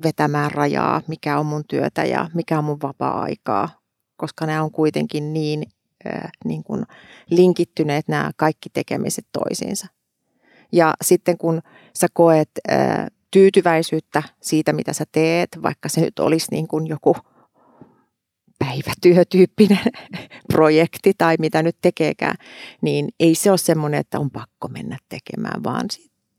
vetämään 0.02 0.50
rajaa, 0.50 1.02
mikä 1.06 1.38
on 1.38 1.46
mun 1.46 1.64
työtä 1.68 2.04
ja 2.04 2.30
mikä 2.34 2.58
on 2.58 2.64
mun 2.64 2.82
vapaa-aikaa 2.82 3.82
koska 4.22 4.46
nämä 4.46 4.62
on 4.62 4.70
kuitenkin 4.70 5.32
niin, 5.32 5.62
äh, 6.06 6.30
niin 6.44 6.64
kuin 6.64 6.84
linkittyneet 7.30 8.08
nämä 8.08 8.30
kaikki 8.36 8.70
tekemiset 8.70 9.26
toisiinsa. 9.32 9.86
Ja 10.72 10.94
sitten 11.02 11.38
kun 11.38 11.62
sä 11.94 12.06
koet 12.12 12.50
äh, 12.70 13.06
tyytyväisyyttä 13.32 14.22
siitä, 14.40 14.72
mitä 14.72 14.92
sä 14.92 15.04
teet, 15.12 15.48
vaikka 15.62 15.88
se 15.88 16.00
nyt 16.00 16.18
olisi 16.18 16.46
niin 16.50 16.68
kuin 16.68 16.86
joku 16.86 17.16
päivätyötyyppinen 18.58 19.92
projekti 20.52 21.12
tai 21.18 21.36
mitä 21.38 21.62
nyt 21.62 21.76
tekeekään, 21.82 22.36
niin 22.80 23.08
ei 23.20 23.34
se 23.34 23.50
ole 23.50 23.58
semmoinen, 23.58 24.00
että 24.00 24.18
on 24.18 24.30
pakko 24.30 24.68
mennä 24.68 24.98
tekemään, 25.08 25.64
vaan 25.64 25.86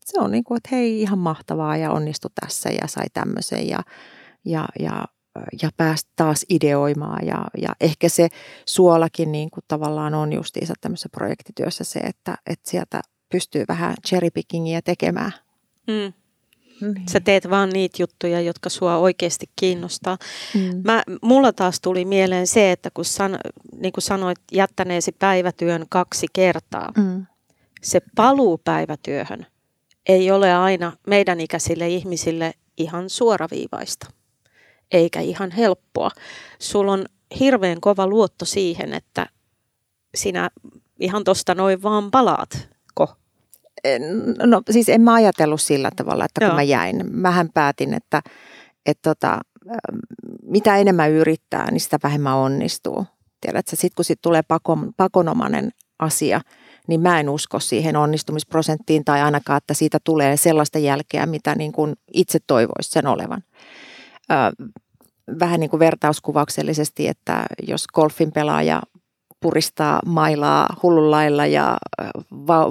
se 0.05 0.19
on 0.19 0.31
niin 0.31 0.43
kuin, 0.43 0.57
että 0.57 0.69
hei, 0.71 1.01
ihan 1.01 1.19
mahtavaa 1.19 1.77
ja 1.77 1.91
onnistu 1.91 2.27
tässä 2.41 2.69
ja 2.69 2.88
sai 2.88 3.05
tämmöisen 3.13 3.67
ja, 3.67 3.79
ja, 4.45 4.65
ja 4.79 5.05
ja 5.62 5.69
päästä 5.77 6.12
taas 6.15 6.45
ideoimaan. 6.50 7.27
Ja, 7.27 7.45
ja 7.57 7.69
ehkä 7.81 8.09
se 8.09 8.27
suolakin 8.65 9.31
niin 9.31 9.51
kuin 9.51 9.63
tavallaan 9.67 10.13
on 10.13 10.33
justiinsa 10.33 10.73
tämmöisessä 10.81 11.09
projektityössä 11.09 11.83
se, 11.83 12.00
että, 12.00 12.38
että 12.47 12.69
sieltä 12.69 13.01
pystyy 13.31 13.65
vähän 13.67 13.95
cherrypickingia 14.07 14.81
tekemään. 14.81 15.31
Mm. 15.88 16.23
Niin. 16.82 17.10
Sä 17.10 17.20
teet 17.20 17.50
vaan 17.50 17.70
niitä 17.70 18.03
juttuja, 18.03 18.42
jotka 18.42 18.70
sua 18.70 18.98
oikeasti 18.98 19.46
kiinnostaa. 19.56 20.18
Mm. 20.56 20.82
Mä, 20.84 21.03
mulla 21.22 21.53
taas 21.53 21.82
tuli 21.82 22.06
mieleen 22.06 22.48
se, 22.48 22.72
että 22.72 22.89
kun 22.94 23.06
san, 23.06 23.39
niin 23.82 23.94
kuin 23.94 24.01
sanoit 24.03 24.39
jättäneesi 24.51 25.12
päivätyön 25.12 25.86
kaksi 25.89 26.27
kertaa, 26.34 26.92
mm. 26.98 27.25
se 27.82 28.01
paluu 28.15 28.62
päivätyöhön 28.63 29.46
ei 30.06 30.32
ole 30.32 30.53
aina 30.53 30.92
meidän 31.08 31.39
ikäisille 31.39 31.88
ihmisille 31.88 32.53
ihan 32.77 33.10
suoraviivaista 33.10 34.08
eikä 34.92 35.20
ihan 35.20 35.51
helppoa. 35.51 36.10
Sulla 36.60 36.92
on 36.92 37.06
hirveän 37.39 37.82
kova 37.82 38.08
luotto 38.08 38.46
siihen, 38.46 38.94
että 38.94 39.27
sinä 40.15 40.50
ihan 41.00 41.24
tosta 41.24 41.56
noin 41.56 41.84
vaan 41.84 42.12
palaat. 42.12 42.70
No 44.46 44.62
siis 44.72 44.90
en 44.90 45.02
mä 45.02 45.13
ajatellut 45.13 45.62
sillä 45.62 45.90
tavalla, 45.96 46.25
että 46.25 46.40
kun 46.42 46.48
Joo. 46.48 46.56
mä 46.56 46.63
jäin. 46.63 47.04
Mähän 47.12 47.50
päätin, 47.54 47.94
että, 47.94 48.22
että 48.86 49.10
tota, 49.10 49.40
mitä 50.46 50.78
enemmän 50.78 51.12
yrittää, 51.12 51.72
niin 51.72 51.82
sitä 51.82 52.00
vähemmän 52.04 52.36
onnistuu. 52.36 53.06
Tiedätkö, 53.42 53.75
sitten 53.75 53.96
kun 53.96 54.06
sit 54.06 54.22
tulee 54.22 54.42
pakon, 54.48 54.94
pakonomainen 54.98 55.72
asia, 56.00 56.42
niin 56.88 57.02
mä 57.02 57.20
en 57.20 57.30
usko 57.30 57.60
siihen 57.60 57.96
onnistumisprosenttiin 57.96 59.06
tai 59.06 59.22
ainakaan, 59.22 59.58
että 59.58 59.74
siitä 59.74 59.98
tulee 60.04 60.38
sellaista 60.38 60.80
jälkeä, 60.80 61.25
mitä 61.25 61.56
niin 61.56 61.72
kuin 61.72 61.96
itse 62.13 62.40
toivoisi 62.48 62.90
sen 62.90 63.08
olevan 63.08 63.44
vähän 65.40 65.60
niin 65.60 65.70
kuin 65.70 65.80
vertauskuvauksellisesti, 65.80 67.08
että 67.08 67.46
jos 67.68 67.88
golfin 67.88 68.32
pelaaja 68.32 68.82
puristaa 69.43 70.00
mailaa 70.05 70.75
hullunlailla 70.83 71.45
ja 71.45 71.77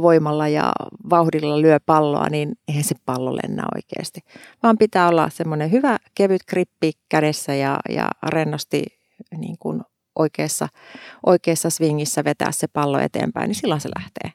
voimalla 0.02 0.48
ja 0.48 0.72
vauhdilla 1.10 1.62
lyö 1.62 1.80
palloa, 1.86 2.28
niin 2.28 2.52
eihän 2.68 2.84
se 2.84 2.94
pallo 3.06 3.36
lennä 3.36 3.64
oikeasti. 3.74 4.20
Vaan 4.62 4.78
pitää 4.78 5.08
olla 5.08 5.30
semmoinen 5.30 5.72
hyvä 5.72 5.98
kevyt 6.14 6.42
grippi 6.48 6.92
kädessä 7.08 7.54
ja, 7.54 7.78
ja 7.88 8.08
rennosti 8.26 8.84
niin 9.36 9.56
kuin 9.58 9.82
oikeassa, 10.16 10.68
oikeassa 11.26 11.70
swingissä 11.70 12.24
vetää 12.24 12.52
se 12.52 12.66
pallo 12.68 12.98
eteenpäin, 12.98 13.48
niin 13.48 13.54
silloin 13.54 13.80
se 13.80 13.88
lähtee. 13.98 14.32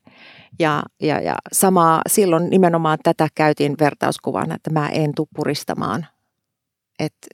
Ja, 0.60 0.84
ja, 1.02 1.22
ja 1.22 1.36
samaa 1.52 2.02
silloin 2.08 2.50
nimenomaan 2.50 2.98
tätä 3.04 3.28
käytiin 3.36 3.76
vertauskuvana, 3.80 4.56
että 4.56 4.70
mä 4.70 4.90
en 4.90 5.16
tule 5.16 5.28
puristamaan. 5.36 6.06
Että 7.00 7.28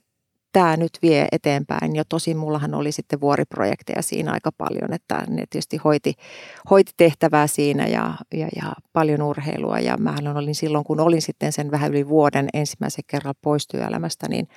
tämä 0.54 0.76
nyt 0.76 0.98
vie 1.02 1.28
eteenpäin. 1.32 1.96
Ja 1.96 2.04
tosin 2.08 2.36
mullahan 2.36 2.74
oli 2.74 2.92
sitten 2.92 3.20
vuoriprojekteja 3.20 4.02
siinä 4.02 4.32
aika 4.32 4.50
paljon, 4.58 4.92
että 4.92 5.24
ne 5.28 5.44
tietysti 5.50 5.76
hoiti, 5.76 6.14
hoiti 6.70 6.92
tehtävää 6.96 7.46
siinä 7.46 7.86
ja, 7.86 8.14
ja, 8.34 8.48
ja 8.56 8.72
paljon 8.92 9.22
urheilua. 9.22 9.78
Ja 9.78 9.96
mä 9.96 10.14
olin 10.34 10.54
silloin, 10.54 10.84
kun 10.84 11.00
olin 11.00 11.22
sitten 11.22 11.52
sen 11.52 11.70
vähän 11.70 11.90
yli 11.90 12.08
vuoden 12.08 12.48
ensimmäisen 12.54 13.04
kerran 13.06 13.34
pois 13.42 13.68
työelämästä, 13.68 14.28
niin 14.28 14.48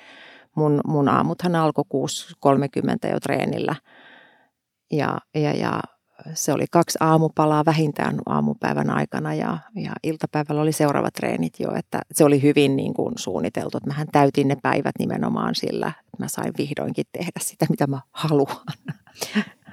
mun, 0.54 0.80
mun 0.86 1.08
aamuthan 1.08 1.54
alkoi 1.54 1.84
6.30 3.06 3.10
jo 3.12 3.20
treenillä. 3.20 3.74
Ja, 4.92 5.18
ja, 5.34 5.52
ja 5.52 5.80
se 6.34 6.52
oli 6.52 6.66
kaksi 6.70 6.98
aamupalaa 7.00 7.64
vähintään 7.64 8.18
aamupäivän 8.26 8.90
aikana 8.90 9.34
ja, 9.34 9.58
ja 9.74 9.92
iltapäivällä 10.02 10.62
oli 10.62 10.72
seuraavat 10.72 11.14
treenit 11.14 11.60
jo, 11.60 11.74
että 11.74 12.00
se 12.12 12.24
oli 12.24 12.42
hyvin 12.42 12.76
niin 12.76 12.94
kuin 12.94 13.14
suunniteltu, 13.18 13.78
että 13.78 13.90
mähän 13.90 14.08
täytin 14.12 14.48
ne 14.48 14.56
päivät 14.62 14.94
nimenomaan 14.98 15.54
sillä, 15.54 15.88
että 15.88 16.16
mä 16.18 16.28
sain 16.28 16.52
vihdoinkin 16.58 17.04
tehdä 17.12 17.40
sitä, 17.40 17.66
mitä 17.70 17.86
mä 17.86 18.00
haluan. 18.12 18.56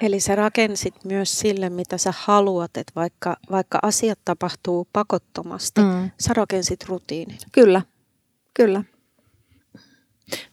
Eli 0.02 0.20
sä 0.20 0.36
rakensit 0.36 1.06
myös 1.06 1.40
sille, 1.40 1.70
mitä 1.70 1.98
sä 1.98 2.14
haluat, 2.18 2.78
että 2.78 2.92
vaikka, 2.96 3.38
vaikka 3.52 3.80
asiat 3.82 4.20
tapahtuu 4.26 4.88
pakottomasti, 4.94 5.82
mm. 5.82 6.12
sä 6.20 6.34
rakensit 6.34 6.84
rutiinin. 6.88 7.38
Kyllä, 7.52 7.82
kyllä. 8.54 8.84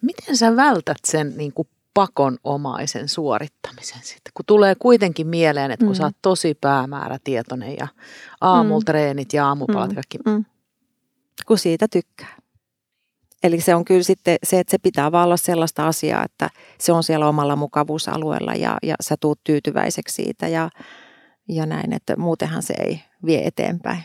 Miten 0.01 0.37
sä 0.37 0.57
vältät 0.57 0.99
sen 1.05 1.37
niin 1.37 1.53
kuin 1.53 1.69
pakonomaisen 1.95 3.09
suorittamisen 3.09 4.01
sitten. 4.03 4.33
Kun 4.35 4.45
tulee 4.47 4.75
kuitenkin 4.75 5.27
mieleen, 5.27 5.71
että 5.71 5.87
kun 5.87 5.95
mm. 5.95 5.99
sä 5.99 6.05
oot 6.05 6.17
tosi 6.23 6.55
päämäärätietoinen 6.61 7.77
ja 7.77 7.89
aamultreenit 8.41 9.33
mm. 9.33 9.37
ja 9.37 9.49
aamupalat 9.49 9.89
mm. 9.89 9.95
kaikki. 9.95 10.19
Mm. 10.27 10.45
Kun 11.47 11.59
siitä 11.59 11.89
tykkää. 11.89 12.37
Eli 13.43 13.61
se 13.61 13.75
on 13.75 13.85
kyllä 13.85 14.03
sitten 14.03 14.37
se, 14.45 14.61
että 14.61 14.71
se 14.71 14.79
pitää 14.79 15.13
vaan 15.13 15.25
olla 15.25 15.37
sellaista 15.37 15.87
asiaa, 15.87 16.25
että 16.25 16.51
se 16.79 16.93
on 16.93 17.03
siellä 17.03 17.29
omalla 17.29 17.57
mukavuusalueella 17.57 18.55
ja, 18.55 18.77
ja 18.83 18.95
sä 19.01 19.17
tuut 19.21 19.41
tyytyväiseksi 19.45 20.15
siitä 20.15 20.49
ja, 20.49 20.71
ja 21.49 21.67
näin, 21.67 21.93
että 21.93 22.17
muutenhan 22.17 22.63
se 22.63 22.75
ei 22.79 23.03
vie 23.27 23.47
eteenpäin. 23.47 24.05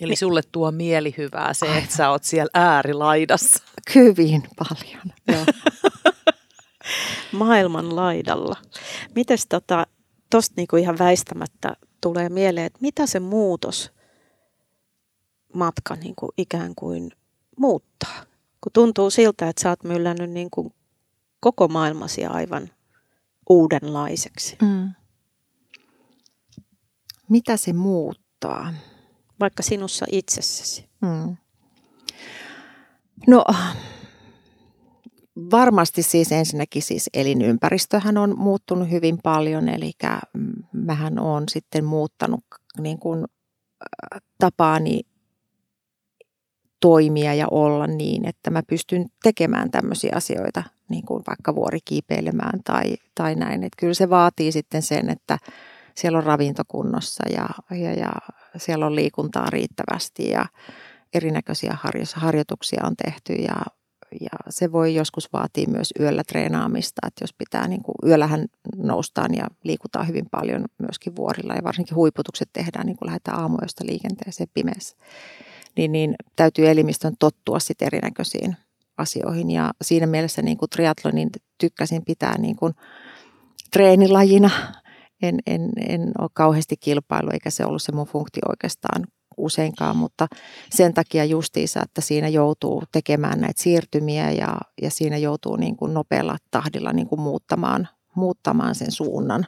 Eli 0.00 0.16
sulle 0.16 0.40
tuo 0.52 0.72
mielihyvää 0.72 1.54
se, 1.54 1.78
että 1.78 1.96
sä 1.96 2.10
oot 2.10 2.24
siellä 2.24 2.50
äärilaidassa. 2.54 3.64
Hyvin 3.94 4.42
paljon, 4.58 5.12
joo. 5.28 5.44
maailman 7.32 7.96
laidalla. 7.96 8.56
Mites 9.14 9.46
tota, 9.46 9.86
tosta 10.30 10.54
niinku 10.56 10.76
ihan 10.76 10.98
väistämättä 10.98 11.76
tulee 12.00 12.28
mieleen, 12.28 12.66
että 12.66 12.78
mitä 12.82 13.06
se 13.06 13.20
muutos 13.20 13.92
matka 15.54 15.96
niinku 15.96 16.28
ikään 16.36 16.74
kuin 16.74 17.10
muuttaa? 17.56 18.24
Kun 18.60 18.72
tuntuu 18.72 19.10
siltä, 19.10 19.48
että 19.48 19.62
sä 19.62 19.68
oot 19.68 19.84
myllännyt 19.84 20.30
niinku 20.30 20.72
koko 21.40 21.68
maailmasi 21.68 22.24
aivan 22.24 22.70
uudenlaiseksi. 23.48 24.56
Mm. 24.62 24.90
mitä 27.28 27.56
se 27.56 27.72
muuttaa? 27.72 28.74
Vaikka 29.40 29.62
sinussa 29.62 30.06
itsessäsi. 30.10 30.88
Hmm. 31.06 31.36
No 33.26 33.44
varmasti 35.36 36.02
siis 36.02 36.32
ensinnäkin 36.32 36.82
siis 36.82 37.10
elinympäristöhän 37.14 38.18
on 38.18 38.38
muuttunut 38.38 38.90
hyvin 38.90 39.18
paljon, 39.22 39.68
eli 39.68 39.92
mähän 40.72 41.18
on 41.18 41.44
sitten 41.48 41.84
muuttanut 41.84 42.44
niin 42.80 42.98
kuin 42.98 43.24
tapaani 44.38 45.00
toimia 46.80 47.34
ja 47.34 47.46
olla 47.50 47.86
niin, 47.86 48.28
että 48.28 48.50
mä 48.50 48.62
pystyn 48.66 49.06
tekemään 49.22 49.70
tämmöisiä 49.70 50.12
asioita, 50.14 50.62
niin 50.88 51.06
kuin 51.06 51.22
vaikka 51.28 51.54
vuorikiipeilemään 51.54 52.60
tai, 52.64 52.94
tai 53.14 53.34
näin. 53.34 53.64
Että 53.64 53.76
kyllä 53.80 53.94
se 53.94 54.10
vaatii 54.10 54.52
sitten 54.52 54.82
sen, 54.82 55.10
että 55.10 55.38
siellä 55.94 56.18
on 56.18 56.24
ravintokunnossa 56.24 57.24
ja, 57.30 57.48
ja, 57.70 57.92
ja 57.92 58.12
siellä 58.56 58.86
on 58.86 58.94
liikuntaa 58.94 59.50
riittävästi 59.50 60.30
ja 60.30 60.46
erinäköisiä 61.14 61.76
harjoituksia 62.14 62.82
on 62.84 62.96
tehty 62.96 63.32
ja, 63.32 63.56
ja 64.20 64.38
se 64.48 64.72
voi 64.72 64.94
joskus 64.94 65.32
vaatia 65.32 65.68
myös 65.68 65.92
yöllä 66.00 66.22
treenaamista, 66.24 67.06
että 67.06 67.22
jos 67.22 67.34
pitää, 67.38 67.68
niin 67.68 67.82
kuin 67.82 67.94
yöllähän 68.06 68.46
noustaan 68.76 69.34
ja 69.34 69.44
liikutaan 69.64 70.08
hyvin 70.08 70.26
paljon 70.30 70.64
myöskin 70.78 71.16
vuorilla 71.16 71.54
ja 71.54 71.64
varsinkin 71.64 71.96
huiputukset 71.96 72.48
tehdään, 72.52 72.86
niin 72.86 72.96
kuin 72.96 73.06
lähdetään 73.06 73.38
aamuista 73.38 73.86
liikenteeseen 73.86 74.48
pimeässä, 74.54 74.96
niin, 75.76 75.92
niin 75.92 76.14
täytyy 76.36 76.68
elimistön 76.68 77.14
tottua 77.18 77.58
sitten 77.58 77.86
erinäköisiin 77.86 78.56
asioihin 78.96 79.50
ja 79.50 79.70
siinä 79.82 80.06
mielessä 80.06 80.42
niin 80.42 80.56
kuin 80.56 80.70
triathlonin 80.70 81.30
tykkäsin 81.58 82.04
pitää 82.04 82.38
niin 82.38 82.56
kuin 82.56 82.74
treenilajina. 83.70 84.50
En, 85.22 85.38
en, 85.46 85.70
en 85.88 86.12
ole 86.18 86.30
kauheasti 86.34 86.76
kilpailu 86.76 87.30
eikä 87.32 87.50
se 87.50 87.64
ollut 87.64 87.82
se 87.82 87.92
mun 87.92 88.06
funktio 88.06 88.42
oikeastaan 88.48 89.06
useinkaan, 89.36 89.96
mutta 89.96 90.26
sen 90.70 90.94
takia 90.94 91.24
justiinsa, 91.24 91.82
että 91.82 92.00
siinä 92.00 92.28
joutuu 92.28 92.82
tekemään 92.92 93.40
näitä 93.40 93.62
siirtymiä 93.62 94.30
ja, 94.30 94.56
ja 94.82 94.90
siinä 94.90 95.16
joutuu 95.16 95.56
niin 95.56 95.76
kuin 95.76 95.94
nopealla 95.94 96.36
tahdilla 96.50 96.92
niin 96.92 97.08
kuin 97.08 97.20
muuttamaan, 97.20 97.88
muuttamaan 98.14 98.74
sen 98.74 98.92
suunnan. 98.92 99.46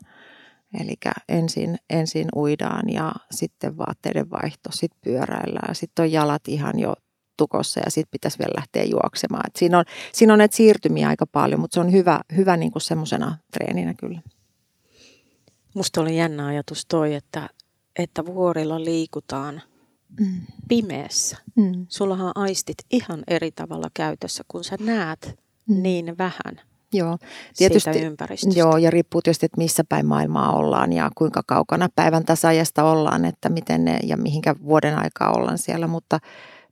Eli 0.81 0.95
ensin, 1.29 1.79
ensin 1.91 2.29
uidaan 2.37 2.91
ja 2.93 3.13
sitten 3.31 3.79
vaatteiden 3.79 4.31
vaihto, 4.31 4.71
sitten 4.73 5.01
pyöräillään, 5.05 5.75
sitten 5.75 6.03
on 6.03 6.13
jalat 6.13 6.49
ihan 6.49 6.79
jo 6.79 6.95
tukossa 7.37 7.81
ja 7.85 7.91
sitten 7.91 8.11
pitäisi 8.11 8.39
vielä 8.39 8.53
lähteä 8.57 8.85
juoksemaan. 8.85 9.47
Et 9.47 9.57
siinä, 9.57 9.79
on, 9.79 9.85
siinä 10.13 10.33
on 10.33 10.39
näitä 10.39 10.57
siirtymiä 10.57 11.09
aika 11.09 11.27
paljon, 11.27 11.61
mutta 11.61 11.75
se 11.75 11.81
on 11.81 11.93
hyvä, 11.93 12.21
hyvä 12.37 12.57
niin 12.57 12.73
kuin 12.73 12.83
semmoisena 12.83 13.39
treeninä 13.53 13.95
kyllä. 13.95 14.21
Musta 15.75 16.01
oli 16.01 16.17
jännä 16.17 16.47
ajatus 16.47 16.87
toi, 16.87 17.15
että, 17.15 17.49
että 17.99 18.27
vuorilla 18.27 18.85
liikutaan– 18.85 19.63
mm. 20.21 20.41
pimeässä. 20.69 21.37
Mm. 21.57 21.87
Sullahan 21.89 22.33
aistit 22.35 22.77
ihan 22.91 23.23
eri 23.29 23.53
tavalla 23.53 23.89
käytössä, 23.95 24.45
kun 24.49 24.65
sä 24.65 24.77
näet 24.81 25.39
mm. 25.69 25.83
niin 25.83 26.19
vähän 26.19 26.61
Joo, 26.93 27.19
tietysti, 27.57 27.93
siitä 27.93 28.07
ympäristöstä. 28.07 28.61
Joo, 28.61 28.77
ja 28.77 28.91
riippuu 28.91 29.23
tietysti, 29.23 29.47
että 29.47 29.59
missä 29.59 29.85
päin 29.89 30.07
maailmaa 30.07 30.53
ollaan 30.53 30.93
ja 30.93 31.11
kuinka 31.15 31.43
kaukana 31.47 31.89
päivän 31.97 32.25
tasajasta 32.25 32.85
ollaan, 32.85 33.25
että 33.25 33.49
miten 33.49 33.85
ne 33.85 33.99
ja 34.03 34.17
mihinkä 34.17 34.55
vuoden 34.65 34.99
aikaa 34.99 35.33
ollaan 35.33 35.59
siellä, 35.59 35.87
mutta 35.87 36.19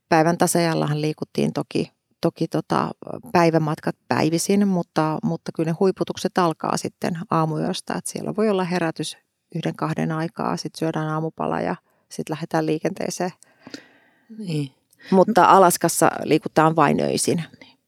päivän 0.08 0.38
tasajallahan 0.38 1.00
liikuttiin 1.00 1.52
toki, 1.52 1.92
toki 2.20 2.48
tota 2.48 2.90
päivämatkat 3.32 3.96
päivisin, 4.08 4.68
mutta, 4.68 5.18
mutta 5.22 5.52
kyllä 5.52 5.70
ne 5.70 5.76
huiputukset 5.80 6.38
alkaa 6.38 6.76
sitten 6.76 7.18
aamuyöstä, 7.30 7.94
että 7.94 8.10
siellä 8.10 8.36
voi 8.36 8.48
olla 8.48 8.64
herätys 8.64 9.16
yhden 9.54 9.76
kahden 9.76 10.12
aikaa, 10.12 10.56
sitten 10.56 10.78
syödään 10.78 11.08
aamupala 11.08 11.60
ja– 11.60 11.76
sitten 12.12 12.34
lähdetään 12.34 12.66
liikenteeseen. 12.66 13.32
Niin. 14.38 14.70
Mutta 15.10 15.44
Alaskassa 15.44 16.10
liikutaan 16.24 16.76
vain 16.76 17.00
öisin. 17.00 17.44
Niin. 17.60 17.78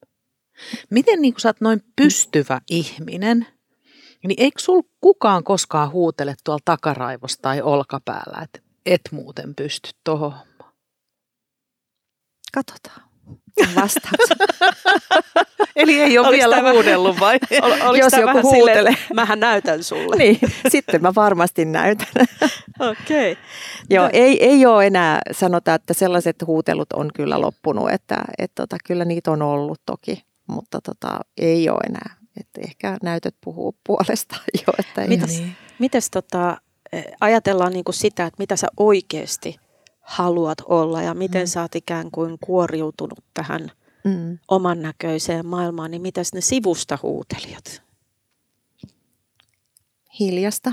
Miten 0.91 1.23
niin 1.23 1.35
kun 1.35 1.41
sä 1.41 1.49
oot 1.49 1.61
noin 1.61 1.83
pystyvä 1.97 2.61
ihminen, 2.71 3.47
niin 4.27 4.43
eikö 4.43 4.61
sul 4.61 4.83
kukaan 5.01 5.45
koskaan 5.45 5.91
huutele 5.91 6.35
tuolla 6.45 6.63
takaraivosta 6.65 7.43
tai 7.43 7.63
olkapäällä, 7.63 8.39
että 8.43 8.61
et 8.87 9.01
muuten 9.11 9.55
pysty 9.55 9.91
tuohon 10.05 10.35
Katsotaan 12.55 13.14
vastaus. 13.75 14.29
Eli 15.77 16.01
ei 16.01 16.19
ole 16.19 16.31
vielä 16.31 16.57
tämä, 16.57 16.73
huudellut 16.73 17.21
vai? 17.21 17.39
Ol, 17.87 17.95
Jos 17.95 18.13
joku 18.13 18.43
huutelee. 18.43 18.97
mähän 19.15 19.41
näytän 19.41 19.83
sulle. 19.83 20.17
niin, 20.17 20.39
sitten 20.69 21.03
mä 21.03 21.13
varmasti 21.15 21.65
näytän. 21.65 22.07
Okei. 22.91 23.33
Okay. 23.33 23.45
Joo, 23.91 24.11
ei, 24.13 24.45
ei 24.45 24.67
ole 24.67 24.87
enää, 24.87 25.21
sanotaan, 25.33 25.77
että 25.77 25.95
sellaiset 25.95 26.37
huutelut 26.47 26.93
on 26.93 27.11
kyllä 27.15 27.41
loppunut, 27.41 27.91
että 27.91 28.25
et 28.39 28.53
tota, 28.55 28.77
kyllä 28.85 29.05
niitä 29.05 29.31
on 29.31 29.43
ollut 29.43 29.81
toki, 29.87 30.25
mutta 30.47 30.81
tota, 30.81 31.21
ei 31.37 31.69
ole 31.69 31.81
enää. 31.89 32.17
Että 32.41 32.61
ehkä 32.65 32.97
näytöt 33.03 33.35
puhuu 33.45 33.77
puolestaan 33.87 34.43
jo. 34.67 34.73
Että 34.79 35.03
ei 35.03 35.09
mitäs, 35.09 35.31
niin. 35.31 35.57
mitäs 35.79 36.11
tota, 36.11 36.57
ajatellaan 37.21 37.73
niinku 37.73 37.93
sitä, 37.93 38.27
että 38.27 38.37
mitä 38.39 38.57
sä 38.57 38.67
oikeasti 38.77 39.57
haluat 40.05 40.59
olla 40.67 41.03
ja 41.03 41.15
miten 41.15 41.43
mm. 41.43 41.47
sä 41.47 41.63
oot 41.63 41.75
ikään 41.75 42.11
kuin 42.11 42.37
kuoriutunut 42.45 43.25
tähän 43.35 43.71
mm. 44.05 44.39
oman 44.49 44.83
näköiseen 44.83 45.47
maailmaan, 45.47 45.91
niin 45.91 46.03
mitäs 46.03 46.33
ne 46.33 46.41
sivusta 46.41 46.99
huutelijat? 47.03 47.83
Hiljasta. 50.21 50.73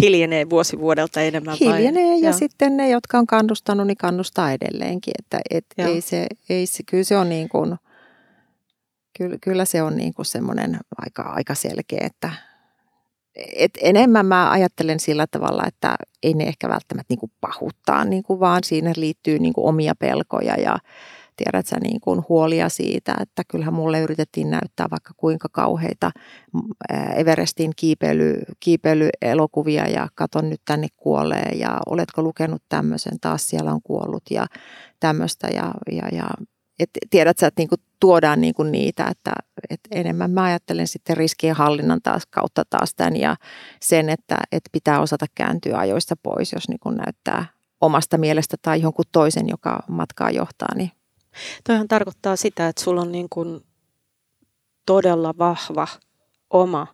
Hiljenee 0.00 0.50
vuosi 0.50 0.78
vuodelta 0.78 1.20
enemmän 1.20 1.56
Hiljenee 1.60 2.10
vai? 2.10 2.20
ja 2.20 2.28
Joo. 2.28 2.38
sitten 2.38 2.76
ne, 2.76 2.88
jotka 2.88 3.18
on 3.18 3.26
kannustanut, 3.26 3.86
niin 3.86 3.96
kannustaa 3.96 4.52
edelleenkin. 4.52 5.14
Että 5.18 5.40
et 5.50 5.66
ei 5.78 6.00
se, 6.00 6.26
ei 6.48 6.66
se, 6.66 6.82
kyllä 6.82 7.04
se 7.04 7.16
on 7.16 7.28
niin 7.28 7.48
kuin, 7.48 7.76
kyllä, 9.18 9.36
kyllä 9.40 9.64
se 9.64 9.82
on 9.82 9.96
niin 9.96 10.14
kuin 10.14 10.26
semmoinen 10.26 10.78
aika, 10.98 11.22
aika 11.22 11.54
selkeä, 11.54 12.06
että 12.06 12.30
et 13.36 13.78
enemmän 13.80 14.26
mä 14.26 14.50
ajattelen 14.50 15.00
sillä 15.00 15.26
tavalla, 15.26 15.62
että 15.66 15.96
ei 16.22 16.34
ne 16.34 16.44
ehkä 16.44 16.68
välttämättä 16.68 17.12
niin 17.12 17.18
kuin 17.18 17.32
pahuttaa, 17.40 18.04
niin 18.04 18.22
kuin 18.22 18.40
vaan. 18.40 18.64
Siinä 18.64 18.92
liittyy 18.96 19.38
niin 19.38 19.52
kuin 19.52 19.66
omia 19.66 19.94
pelkoja 19.98 20.60
ja 20.60 20.78
tiedät 21.36 21.66
sä 21.66 21.76
niin 21.82 22.00
kuin 22.00 22.24
huolia 22.28 22.68
siitä, 22.68 23.14
että 23.20 23.42
kyllähän 23.48 23.74
mulle 23.74 24.00
yritettiin 24.00 24.50
näyttää 24.50 24.86
vaikka 24.90 25.14
kuinka 25.16 25.48
kauheita 25.52 26.10
Everestin 27.16 27.72
kiipeily, 27.76 28.42
kiipeilyelokuvia 28.60 29.88
ja 29.88 30.08
katon 30.14 30.50
nyt 30.50 30.60
tänne 30.64 30.88
kuolee 30.96 31.50
ja 31.54 31.80
oletko 31.86 32.22
lukenut 32.22 32.62
tämmöisen, 32.68 33.20
taas 33.20 33.48
siellä 33.48 33.72
on 33.72 33.82
kuollut 33.82 34.22
ja 34.30 34.46
tämmöistä 35.00 35.48
ja, 35.48 35.74
ja, 35.92 36.08
ja 36.12 36.26
et 36.78 36.90
tiedät 37.10 37.38
sä, 37.38 37.46
että 37.46 37.60
niinku 37.60 37.76
tuodaan 38.04 38.40
niinku 38.40 38.62
niitä, 38.62 39.06
että 39.10 39.32
et 39.70 39.80
enemmän 39.90 40.30
mä 40.30 40.42
ajattelen 40.42 40.86
sitten 40.86 41.16
riskien 41.16 41.56
hallinnan 41.56 42.00
taas 42.02 42.26
kautta 42.26 42.62
taas 42.70 42.94
tämän 42.94 43.16
ja 43.16 43.36
sen, 43.80 44.08
että 44.08 44.36
et 44.52 44.62
pitää 44.72 45.00
osata 45.00 45.26
kääntyä 45.34 45.78
ajoista 45.78 46.16
pois, 46.22 46.52
jos 46.52 46.68
niinku 46.68 46.90
näyttää 46.90 47.46
omasta 47.80 48.18
mielestä 48.18 48.56
tai 48.62 48.82
jonkun 48.82 49.04
toisen, 49.12 49.48
joka 49.48 49.82
matkaa 49.88 50.30
johtaa. 50.30 50.74
Niin. 50.74 50.90
Toihan 51.66 51.88
tarkoittaa 51.88 52.36
sitä, 52.36 52.68
että 52.68 52.82
sulla 52.82 53.00
on 53.00 53.12
niin 53.12 53.26
kuin 53.30 53.60
todella 54.86 55.34
vahva 55.38 55.88
oma 56.50 56.86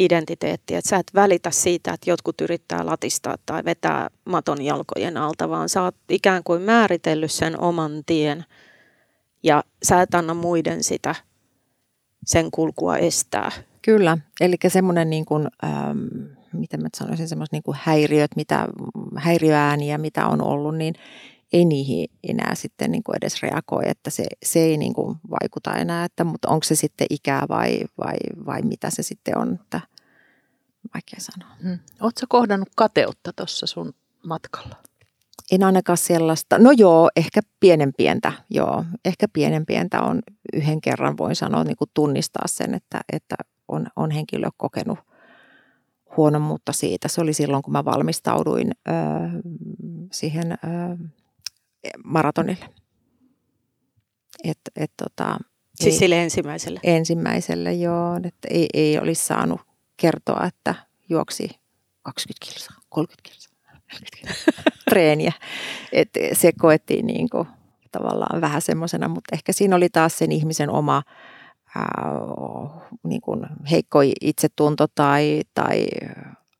identiteetti, 0.00 0.74
että 0.74 0.88
sä 0.88 0.96
et 0.96 1.10
välitä 1.14 1.50
siitä, 1.50 1.92
että 1.92 2.10
jotkut 2.10 2.40
yrittää 2.40 2.86
latistaa 2.86 3.36
tai 3.46 3.64
vetää 3.64 4.10
maton 4.24 4.62
jalkojen 4.62 5.16
alta, 5.16 5.48
vaan 5.48 5.68
sä 5.68 5.82
oot 5.82 5.96
ikään 6.08 6.42
kuin 6.44 6.62
määritellyt 6.62 7.32
sen 7.32 7.60
oman 7.60 8.02
tien– 8.06 8.44
ja 9.42 9.64
sä 9.82 10.02
et 10.02 10.14
anna 10.14 10.34
muiden 10.34 10.84
sitä 10.84 11.14
sen 12.26 12.50
kulkua 12.50 12.96
estää. 12.96 13.50
Kyllä, 13.82 14.18
eli 14.40 14.56
semmoinen 14.68 15.10
niin 15.10 15.24
kuin, 15.24 15.48
ähm, 15.64 15.98
miten 16.52 16.82
mä 16.82 16.88
sanoisin, 16.96 17.28
semmoiset 17.28 17.52
niin 17.52 17.62
kuin 17.62 17.76
häiriöt, 17.80 18.30
mitä, 18.36 18.68
häiriöääniä, 19.16 19.98
mitä 19.98 20.26
on 20.26 20.42
ollut, 20.42 20.76
niin 20.76 20.94
ei 21.52 21.64
niihin 21.64 22.08
enää 22.22 22.54
sitten 22.54 22.92
niin 22.92 23.02
kuin 23.02 23.16
edes 23.16 23.42
reagoi, 23.42 23.82
että 23.86 24.10
se, 24.10 24.24
se 24.42 24.58
ei 24.58 24.76
niin 24.76 24.94
kuin 24.94 25.18
vaikuta 25.30 25.74
enää, 25.74 26.04
että, 26.04 26.24
mutta 26.24 26.48
onko 26.48 26.64
se 26.64 26.74
sitten 26.74 27.06
ikää 27.10 27.46
vai, 27.48 27.84
vai, 27.98 28.16
vai 28.46 28.62
mitä 28.62 28.90
se 28.90 29.02
sitten 29.02 29.38
on, 29.38 29.58
että 29.62 29.80
vaikea 30.94 31.20
sanoa. 31.20 31.56
Hmm. 31.62 31.78
Oletko 32.00 32.26
kohdannut 32.28 32.68
kateutta 32.76 33.32
tuossa 33.32 33.66
sun 33.66 33.94
matkalla? 34.26 34.76
En 35.52 35.62
ainakaan 35.62 35.96
sellaista. 35.96 36.58
No 36.58 36.70
joo, 36.70 37.10
ehkä 37.16 37.40
pienen 37.60 37.92
pientä, 37.96 38.32
joo. 38.50 38.84
Ehkä 39.04 39.26
pienen 39.32 39.66
pientä 39.66 40.02
on 40.02 40.22
yhden 40.52 40.80
kerran, 40.80 41.18
voin 41.18 41.36
sanoa, 41.36 41.64
niin 41.64 41.76
kuin 41.76 41.90
tunnistaa 41.94 42.46
sen, 42.46 42.74
että, 42.74 43.00
että 43.12 43.34
on, 43.68 43.86
on 43.96 44.10
henkilö 44.10 44.48
kokenut 44.56 44.98
huonommuutta 46.16 46.72
siitä. 46.72 47.08
Se 47.08 47.20
oli 47.20 47.32
silloin, 47.32 47.62
kun 47.62 47.72
mä 47.72 47.84
valmistauduin 47.84 48.70
ö, 48.88 48.92
siihen 50.12 50.52
ö, 50.52 50.56
maratonille. 52.04 52.64
Et, 54.44 54.58
et, 54.76 54.92
tota, 54.96 55.38
siis 55.74 55.94
ei, 55.94 55.98
sille 55.98 56.22
ensimmäiselle? 56.22 56.80
Ensimmäiselle, 56.82 57.72
joo. 57.72 58.16
Että 58.16 58.48
ei, 58.50 58.66
ei 58.74 58.98
olisi 58.98 59.26
saanut 59.26 59.60
kertoa, 59.96 60.44
että 60.46 60.74
juoksi 61.08 61.50
20 62.02 62.46
kilsaa, 62.46 62.76
30 62.88 63.30
kilsaa, 63.30 63.51
treeniä. 64.90 65.32
Et 65.92 66.08
se 66.32 66.52
koettiin 66.58 67.06
niin 67.06 67.30
kuin, 67.30 67.48
tavallaan 67.92 68.40
vähän 68.40 68.62
semmoisena, 68.62 69.08
mutta 69.08 69.34
ehkä 69.34 69.52
siinä 69.52 69.76
oli 69.76 69.88
taas 69.88 70.18
sen 70.18 70.32
ihmisen 70.32 70.70
oma 70.70 71.02
ää, 71.76 71.84
niin 73.04 73.20
kuin 73.20 73.46
heikko 73.70 73.98
itsetunto 74.20 74.86
tai, 74.94 75.40
tai 75.54 75.86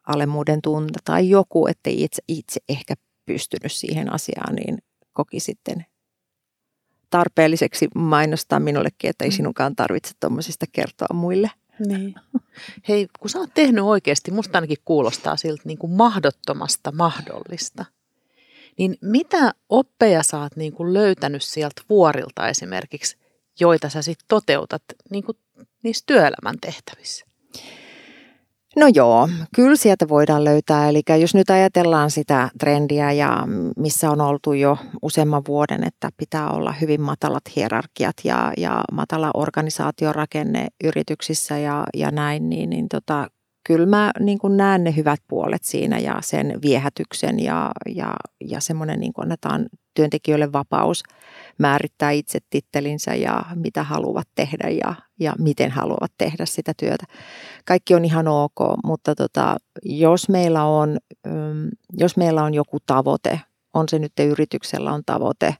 alemmuuden 0.06 0.62
tunto 0.62 0.98
tai 1.04 1.28
joku, 1.28 1.66
ettei 1.66 2.04
itse, 2.04 2.22
itse 2.28 2.60
ehkä 2.68 2.94
pystynyt 3.26 3.72
siihen 3.72 4.12
asiaan, 4.12 4.54
niin 4.54 4.78
koki 5.12 5.40
sitten 5.40 5.86
tarpeelliseksi 7.10 7.88
mainostaa 7.94 8.60
minullekin, 8.60 9.10
että 9.10 9.24
ei 9.24 9.30
mm. 9.30 9.34
sinunkaan 9.34 9.76
tarvitse 9.76 10.14
tuommoisista 10.20 10.66
kertoa 10.72 11.14
muille. 11.14 11.50
Niin. 11.78 12.14
Hei, 12.88 13.08
kun 13.20 13.30
sä 13.30 13.38
oot 13.38 13.54
tehnyt 13.54 13.84
oikeasti, 13.84 14.30
musta 14.30 14.58
ainakin 14.58 14.76
kuulostaa 14.84 15.36
siltä 15.36 15.62
niin 15.64 15.78
kuin 15.78 15.92
mahdottomasta 15.92 16.92
mahdollista. 16.92 17.84
Niin 18.78 18.98
mitä 19.00 19.54
oppeja 19.68 20.22
sä 20.22 20.38
oot 20.38 20.56
niin 20.56 20.72
kuin 20.72 20.94
löytänyt 20.94 21.42
sieltä 21.42 21.82
vuorilta 21.88 22.48
esimerkiksi, 22.48 23.16
joita 23.60 23.88
sä 23.88 24.02
sitten 24.02 24.24
toteutat 24.28 24.82
niin 25.10 25.24
kuin 25.24 25.38
niissä 25.82 26.04
työelämän 26.06 26.56
tehtävissä? 26.60 27.26
No 28.76 28.86
joo, 28.94 29.28
kyllä 29.54 29.76
sieltä 29.76 30.08
voidaan 30.08 30.44
löytää. 30.44 30.88
Eli 30.88 31.02
jos 31.20 31.34
nyt 31.34 31.50
ajatellaan 31.50 32.10
sitä 32.10 32.50
trendiä 32.58 33.12
ja 33.12 33.46
missä 33.76 34.10
on 34.10 34.20
oltu 34.20 34.52
jo 34.52 34.78
useamman 35.02 35.42
vuoden, 35.48 35.84
että 35.84 36.10
pitää 36.16 36.50
olla 36.50 36.72
hyvin 36.72 37.00
matalat 37.00 37.42
hierarkiat 37.56 38.16
ja, 38.24 38.52
ja 38.56 38.80
matala 38.92 39.30
organisaatiorakenne 39.34 40.66
yrityksissä 40.84 41.58
ja, 41.58 41.84
ja 41.94 42.10
näin, 42.10 42.48
niin, 42.48 42.70
niin 42.70 42.88
tota, 42.88 43.28
kyllä 43.66 43.86
mä 43.86 44.10
niin 44.20 44.38
kuin 44.38 44.56
näen 44.56 44.84
ne 44.84 44.96
hyvät 44.96 45.20
puolet 45.28 45.64
siinä 45.64 45.98
ja 45.98 46.18
sen 46.20 46.58
viehätyksen 46.62 47.40
ja, 47.40 47.70
ja, 47.94 48.14
ja 48.40 48.60
semmoinen 48.60 49.00
niin 49.00 49.12
kuin 49.12 49.22
annetaan 49.22 49.66
työntekijöille 49.94 50.52
vapaus 50.52 51.02
määrittää 51.58 52.10
itse 52.10 52.38
tittelinsä 52.50 53.14
ja 53.14 53.44
mitä 53.54 53.82
haluavat 53.82 54.28
tehdä 54.34 54.68
ja, 54.68 54.94
ja 55.22 55.34
miten 55.38 55.70
haluavat 55.70 56.12
tehdä 56.18 56.46
sitä 56.46 56.72
työtä. 56.76 57.04
Kaikki 57.64 57.94
on 57.94 58.04
ihan 58.04 58.28
ok, 58.28 58.60
mutta 58.84 59.14
tota, 59.14 59.56
jos, 59.82 60.28
meillä 60.28 60.64
on, 60.64 60.98
jos 61.92 62.16
meillä 62.16 62.42
on 62.42 62.54
joku 62.54 62.78
tavoite, 62.86 63.40
on 63.74 63.88
se 63.88 63.98
nyt 63.98 64.12
yrityksellä 64.30 64.92
on 64.92 65.02
tavoite 65.06 65.56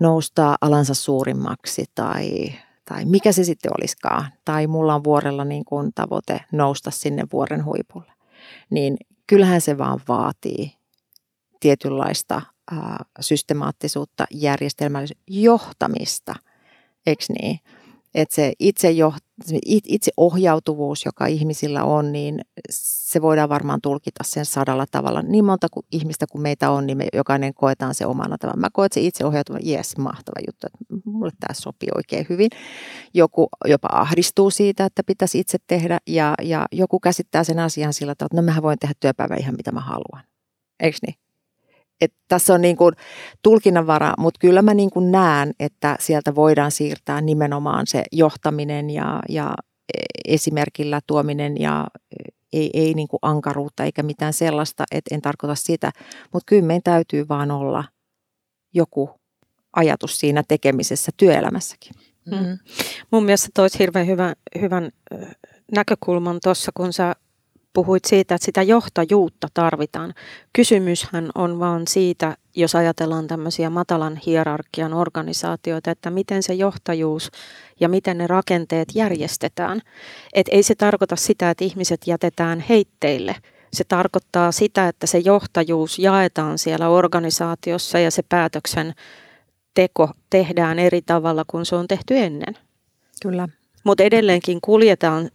nousta 0.00 0.56
alansa 0.60 0.94
suurimmaksi 0.94 1.84
tai 1.94 2.52
tai 2.88 3.04
mikä 3.04 3.32
se 3.32 3.44
sitten 3.44 3.72
olisikaan, 3.78 4.32
tai 4.44 4.66
mulla 4.66 4.94
on 4.94 5.04
vuorella 5.04 5.44
niin 5.44 5.64
kuin 5.64 5.90
tavoite 5.94 6.40
nousta 6.52 6.90
sinne 6.90 7.22
vuoren 7.32 7.64
huipulle, 7.64 8.12
niin 8.70 8.96
kyllähän 9.26 9.60
se 9.60 9.78
vaan 9.78 10.00
vaatii 10.08 10.72
tietynlaista 11.60 12.42
systemaattisuutta, 13.20 14.24
järjestelmällisyyttä, 14.30 15.24
johtamista, 15.26 16.34
eikö 17.06 17.24
niin? 17.42 17.60
Että 18.14 18.34
se 18.34 18.52
itse, 18.58 18.90
joht, 18.90 19.24
itse 19.64 20.12
ohjautuvuus, 20.16 21.04
joka 21.04 21.26
ihmisillä 21.26 21.84
on, 21.84 22.12
niin 22.12 22.40
se 22.70 23.22
voidaan 23.22 23.48
varmaan 23.48 23.80
tulkita 23.80 24.24
sen 24.24 24.44
sadalla 24.44 24.86
tavalla. 24.90 25.22
Niin 25.22 25.44
monta 25.44 25.68
kuin 25.68 25.86
ihmistä 25.92 26.26
kuin 26.26 26.42
meitä 26.42 26.70
on, 26.70 26.86
niin 26.86 26.98
me 26.98 27.06
jokainen 27.12 27.54
koetaan 27.54 27.94
se 27.94 28.06
omana 28.06 28.38
tavalla. 28.38 28.60
Mä 28.60 28.68
koen, 28.72 28.86
että 28.86 28.94
se 28.94 29.00
itse 29.00 29.24
ohjautuva, 29.24 29.58
jes, 29.62 29.96
mahtava 29.96 30.40
juttu, 30.46 30.66
että 30.66 30.78
mulle 31.10 31.32
tämä 31.40 31.54
sopii 31.54 31.88
oikein 31.96 32.26
hyvin. 32.28 32.50
Joku 33.14 33.48
jopa 33.64 33.88
ahdistuu 33.92 34.50
siitä, 34.50 34.84
että 34.84 35.02
pitäisi 35.06 35.38
itse 35.38 35.58
tehdä 35.66 35.98
ja, 36.06 36.34
ja 36.42 36.66
joku 36.72 37.00
käsittää 37.00 37.44
sen 37.44 37.58
asian 37.58 37.92
sillä 37.92 38.14
tavalla, 38.14 38.28
että 38.32 38.42
no 38.42 38.46
mähän 38.46 38.62
voin 38.62 38.78
tehdä 38.78 38.94
työpäivän 39.00 39.38
ihan 39.38 39.54
mitä 39.56 39.72
mä 39.72 39.80
haluan. 39.80 40.24
Eikö 40.80 40.98
niin? 41.06 41.23
Että 42.00 42.16
tässä 42.28 42.54
on 42.54 42.62
niin 42.62 42.76
kuin 42.76 42.94
tulkinnanvara, 43.42 44.14
mutta 44.18 44.38
kyllä 44.38 44.62
mä 44.62 44.74
niin 44.74 44.90
kuin 44.90 45.12
näen, 45.12 45.52
että 45.60 45.96
sieltä 46.00 46.34
voidaan 46.34 46.70
siirtää 46.70 47.20
nimenomaan 47.20 47.86
se 47.86 48.04
johtaminen 48.12 48.90
ja, 48.90 49.20
ja 49.28 49.54
esimerkillä 50.28 51.00
tuominen 51.06 51.60
ja 51.60 51.86
ei, 52.52 52.70
ei 52.74 52.94
niin 52.94 53.08
kuin 53.08 53.18
ankaruutta 53.22 53.84
eikä 53.84 54.02
mitään 54.02 54.32
sellaista, 54.32 54.84
että 54.90 55.14
en 55.14 55.22
tarkoita 55.22 55.54
sitä, 55.54 55.90
mutta 56.32 56.46
kyllä 56.46 56.66
meidän 56.66 56.82
täytyy 56.82 57.28
vaan 57.28 57.50
olla 57.50 57.84
joku 58.74 59.10
ajatus 59.76 60.18
siinä 60.18 60.42
tekemisessä 60.48 61.12
työelämässäkin. 61.16 61.92
Mm. 62.26 62.58
Mun 63.10 63.24
mielestä 63.24 63.48
toit 63.54 63.78
hirveän 63.78 64.06
hyvän, 64.06 64.34
hyvän 64.60 64.90
näkökulman 65.72 66.38
tuossa, 66.42 66.72
kun 66.74 66.92
sä 66.92 67.14
puhuit 67.74 68.04
siitä, 68.04 68.34
että 68.34 68.44
sitä 68.44 68.62
johtajuutta 68.62 69.48
tarvitaan. 69.54 70.14
Kysymyshän 70.52 71.30
on 71.34 71.58
vaan 71.58 71.82
siitä, 71.88 72.36
jos 72.56 72.74
ajatellaan 72.74 73.26
tämmöisiä 73.26 73.70
matalan 73.70 74.20
hierarkian 74.26 74.94
organisaatioita, 74.94 75.90
että 75.90 76.10
miten 76.10 76.42
se 76.42 76.54
johtajuus 76.54 77.30
ja 77.80 77.88
miten 77.88 78.18
ne 78.18 78.26
rakenteet 78.26 78.88
järjestetään. 78.94 79.80
Et 80.34 80.46
ei 80.50 80.62
se 80.62 80.74
tarkoita 80.74 81.16
sitä, 81.16 81.50
että 81.50 81.64
ihmiset 81.64 82.00
jätetään 82.06 82.60
heitteille. 82.60 83.36
Se 83.72 83.84
tarkoittaa 83.84 84.52
sitä, 84.52 84.88
että 84.88 85.06
se 85.06 85.18
johtajuus 85.18 85.98
jaetaan 85.98 86.58
siellä 86.58 86.88
organisaatiossa 86.88 87.98
ja 87.98 88.10
se 88.10 88.22
päätöksen 88.28 88.94
teko 89.74 90.10
tehdään 90.30 90.78
eri 90.78 91.02
tavalla 91.02 91.44
kuin 91.46 91.66
se 91.66 91.76
on 91.76 91.88
tehty 91.88 92.18
ennen. 92.18 92.58
Kyllä. 93.22 93.48
Mutta 93.84 94.02
edelleenkin 94.02 94.58
kuljetaan 94.60 95.30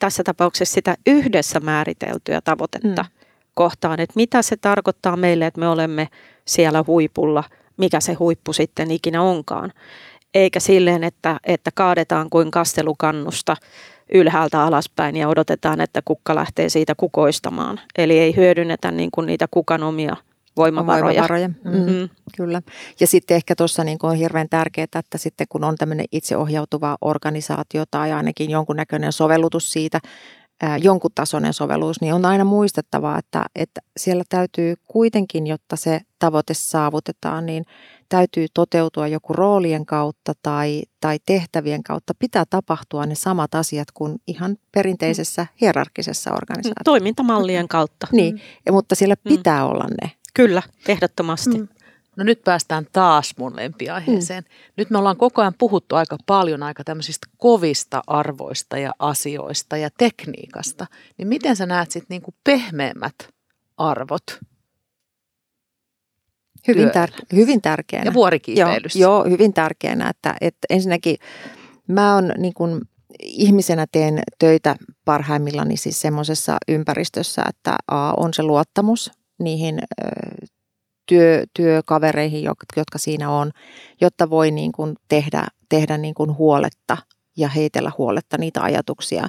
tässä 0.00 0.24
tapauksessa 0.24 0.74
sitä 0.74 0.96
yhdessä 1.06 1.60
määriteltyä 1.60 2.40
tavoitetta 2.40 3.02
mm. 3.02 3.26
kohtaan, 3.54 4.00
että 4.00 4.12
mitä 4.16 4.42
se 4.42 4.56
tarkoittaa 4.56 5.16
meille, 5.16 5.46
että 5.46 5.60
me 5.60 5.68
olemme 5.68 6.08
siellä 6.44 6.84
huipulla, 6.86 7.44
mikä 7.76 8.00
se 8.00 8.12
huippu 8.12 8.52
sitten 8.52 8.90
ikinä 8.90 9.22
onkaan. 9.22 9.72
Eikä 10.34 10.60
silleen, 10.60 11.04
että, 11.04 11.40
että 11.44 11.70
kaadetaan 11.74 12.30
kuin 12.30 12.50
kastelukannusta 12.50 13.56
ylhäältä 14.14 14.62
alaspäin 14.62 15.16
ja 15.16 15.28
odotetaan, 15.28 15.80
että 15.80 16.02
kukka 16.04 16.34
lähtee 16.34 16.68
siitä 16.68 16.94
kukoistamaan. 16.94 17.80
Eli 17.98 18.18
ei 18.18 18.36
hyödynnetä 18.36 18.90
niin 18.90 19.10
kuin 19.10 19.26
niitä 19.26 19.46
kukan 19.50 19.82
omia 19.82 20.16
voimavaroja. 20.62 21.04
voimavaroja. 21.04 21.48
Mm, 21.48 21.70
mm-hmm. 21.70 22.08
Kyllä. 22.36 22.62
Ja 23.00 23.06
sitten 23.06 23.36
ehkä 23.36 23.54
tuossa 23.56 23.84
niin 23.84 23.98
on 24.02 24.16
hirveän 24.16 24.48
tärkeää, 24.50 24.86
että 24.94 25.18
sitten 25.18 25.46
kun 25.48 25.64
on 25.64 25.76
tämmöinen 25.76 26.06
itseohjautuva 26.12 26.96
organisaatio 27.00 27.84
tai 27.90 28.12
ainakin 28.12 28.50
jonkunnäköinen 28.50 29.12
sovellutus 29.12 29.72
siitä, 29.72 30.00
ää, 30.62 30.76
jonkun 30.76 31.10
tasoinen 31.14 31.52
sovellus, 31.52 32.00
niin 32.00 32.14
on 32.14 32.24
aina 32.24 32.44
muistettava, 32.44 33.18
että, 33.18 33.44
että 33.54 33.80
siellä 33.96 34.24
täytyy 34.28 34.74
kuitenkin, 34.86 35.46
jotta 35.46 35.76
se 35.76 36.00
tavoite 36.18 36.54
saavutetaan, 36.54 37.46
niin 37.46 37.64
täytyy 38.08 38.46
toteutua 38.54 39.06
joku 39.08 39.32
roolien 39.32 39.86
kautta 39.86 40.32
tai, 40.42 40.82
tai 41.00 41.18
tehtävien 41.26 41.82
kautta. 41.82 42.12
Pitää 42.18 42.44
tapahtua 42.50 43.06
ne 43.06 43.14
samat 43.14 43.54
asiat 43.54 43.88
kuin 43.94 44.16
ihan 44.26 44.56
perinteisessä 44.72 45.46
hierarkisessa 45.60 46.30
organisaatiossa. 46.30 46.84
Toimintamallien 46.84 47.68
kautta. 47.68 48.06
Niin, 48.12 48.34
mm. 48.34 48.74
mutta 48.74 48.94
siellä 48.94 49.16
pitää 49.16 49.64
mm. 49.64 49.70
olla 49.70 49.84
ne. 50.02 50.10
Kyllä, 50.34 50.62
ehdottomasti. 50.88 51.58
Mm. 51.58 51.68
No 52.16 52.24
nyt 52.24 52.44
päästään 52.44 52.86
taas 52.92 53.34
mun 53.38 53.56
lempiaiheeseen. 53.56 54.44
Mm. 54.44 54.72
Nyt 54.76 54.90
me 54.90 54.98
ollaan 54.98 55.16
koko 55.16 55.40
ajan 55.40 55.54
puhuttu 55.58 55.96
aika 55.96 56.16
paljon 56.26 56.62
aika 56.62 56.84
tämmöisistä 56.84 57.26
kovista 57.36 58.02
arvoista 58.06 58.78
ja 58.78 58.92
asioista 58.98 59.76
ja 59.76 59.88
tekniikasta. 59.98 60.86
Niin 61.18 61.28
miten 61.28 61.56
sä 61.56 61.66
näet 61.66 61.90
sitten 61.90 62.14
niinku 62.14 62.34
pehmeämmät 62.44 63.14
arvot? 63.76 64.22
Hyvin, 66.68 66.88
tär- 66.88 67.26
hyvin 67.34 67.62
tärkeänä. 67.62 68.04
Ja 68.04 68.14
vuorikiipeilyssä. 68.14 68.98
Joo, 68.98 69.12
joo, 69.12 69.30
hyvin 69.30 69.52
tärkeänä. 69.52 70.08
Että, 70.08 70.34
että 70.40 70.66
ensinnäkin 70.70 71.16
mä 71.88 72.14
oon 72.14 72.32
niin 72.38 72.54
kun, 72.54 72.82
ihmisenä 73.22 73.86
teen 73.92 74.20
töitä 74.38 74.76
parhaimmillani 75.04 75.76
siis 75.76 76.00
semmoisessa 76.00 76.56
ympäristössä, 76.68 77.42
että 77.48 77.76
A 77.88 78.12
on 78.16 78.34
se 78.34 78.42
luottamus 78.42 79.10
niihin 79.40 79.80
työ, 81.08 81.44
työkavereihin, 81.54 82.44
jotka 82.76 82.98
siinä 82.98 83.30
on, 83.30 83.50
jotta 84.00 84.30
voi 84.30 84.50
niin 84.50 84.72
kuin 84.72 84.94
tehdä, 85.08 85.46
tehdä 85.68 85.98
niin 85.98 86.14
kuin 86.14 86.36
huoletta 86.36 86.96
ja 87.36 87.48
heitellä 87.48 87.92
huoletta 87.98 88.38
niitä 88.38 88.62
ajatuksia. 88.62 89.26